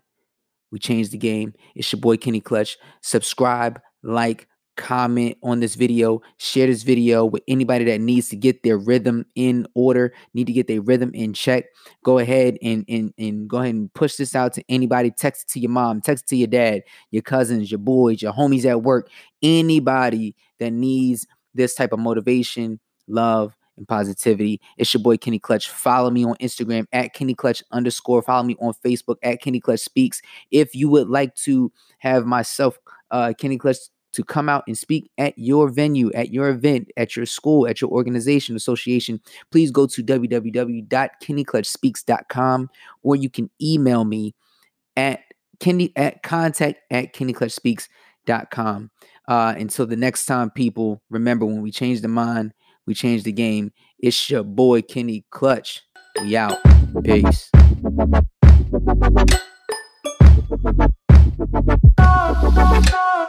we 0.72 0.80
change 0.80 1.10
the 1.10 1.18
game. 1.18 1.54
It's 1.76 1.92
your 1.92 2.02
boy 2.02 2.18
Kenny 2.18 2.42
Clutch. 2.42 2.78
Subscribe, 3.02 3.80
like, 4.04 4.48
comment 4.76 5.38
on 5.42 5.60
this 5.60 5.76
video, 5.76 6.22
share 6.38 6.68
this 6.68 6.84
video 6.84 7.26
with 7.26 7.42
anybody 7.48 7.86
that 7.86 8.02
needs 8.02 8.30
to 8.30 8.36
get 8.36 8.62
their 8.64 8.78
rhythm 8.78 9.26
in 9.36 9.66
order, 9.74 10.14
need 10.34 10.48
to 10.48 10.54
get 10.54 10.68
their 10.68 10.82
rhythm 10.82 11.12
in 11.14 11.34
check. 11.34 11.66
Go 12.04 12.20
ahead 12.20 12.58
and 12.62 12.84
and, 12.88 13.14
and 13.18 13.48
go 13.50 13.58
ahead 13.58 13.74
and 13.74 13.94
push 13.94 14.16
this 14.16 14.36
out 14.36 14.54
to 14.54 14.64
anybody. 14.70 15.12
Text 15.12 15.44
it 15.44 15.54
to 15.54 15.60
your 15.60 15.72
mom, 15.72 16.02
text 16.02 16.26
it 16.26 16.28
to 16.30 16.36
your 16.36 16.48
dad, 16.48 16.84
your 17.12 17.22
cousins, 17.22 17.72
your 17.72 17.80
boys, 17.80 18.22
your 18.22 18.34
homies 18.34 18.66
at 18.66 18.84
work, 18.84 19.10
anybody 19.42 20.36
that 20.60 20.72
needs 20.72 21.26
this 21.54 21.74
type 21.74 21.94
of 21.94 22.00
motivation, 22.00 22.80
love, 23.08 23.56
and 23.78 23.88
positivity. 23.88 24.62
It's 24.78 24.94
your 24.94 25.04
boy 25.04 25.18
Kenny 25.18 25.40
Clutch. 25.40 25.70
Follow 25.70 26.10
me 26.10 26.26
on 26.26 26.36
Instagram 26.36 26.86
at 26.94 27.14
Kenny 27.14 27.34
Clutch 27.34 27.64
underscore. 27.72 28.22
Follow 28.22 28.44
me 28.44 28.56
on 28.60 28.74
Facebook 28.86 29.18
at 29.24 29.42
Kenny 29.42 29.60
Clutch 29.60 29.82
Speaks. 29.82 30.22
If 30.52 30.76
you 30.76 30.90
would 30.90 31.10
like 31.10 31.36
to 31.36 31.72
have 32.00 32.26
myself, 32.26 32.78
uh, 33.12 33.34
Kenny 33.38 33.58
Clutch, 33.58 33.78
to 34.16 34.24
come 34.24 34.48
out 34.48 34.64
and 34.66 34.78
speak 34.78 35.12
at 35.18 35.38
your 35.38 35.68
venue, 35.68 36.10
at 36.14 36.32
your 36.32 36.48
event, 36.48 36.90
at 36.96 37.18
your 37.18 37.26
school, 37.26 37.68
at 37.68 37.82
your 37.82 37.92
organization, 37.92 38.56
association, 38.56 39.20
please 39.52 39.72
go 39.72 39.86
to 39.86 40.02
www.kennyclutchspeaks.com 40.02 42.70
or 43.04 43.18
you 43.18 43.30
can 43.30 43.50
email 43.62 44.06
me 44.06 44.34
at 44.96 45.20
Kenny 45.60 45.92
at 45.98 46.24
contact 46.24 46.80
at 46.92 47.14
kennyclutchspeaks.com. 47.14 48.90
Uh, 49.28 49.54
until 49.58 49.86
the 49.86 49.98
next 49.98 50.28
time, 50.28 50.50
people, 50.50 51.02
remember 51.10 51.46
when 51.46 51.62
we 51.62 51.72
change 51.72 52.00
the 52.02 52.08
mind, 52.08 52.54
we 52.88 52.94
change 52.94 53.24
the 53.24 53.32
game. 53.32 53.72
It's 54.00 54.30
your 54.30 54.44
boy 54.44 54.82
Kenny 54.82 55.26
Clutch. 55.32 55.82
We 56.22 56.36
out. 56.36 56.58
Peace. 57.04 57.50
Oh, 61.98 63.25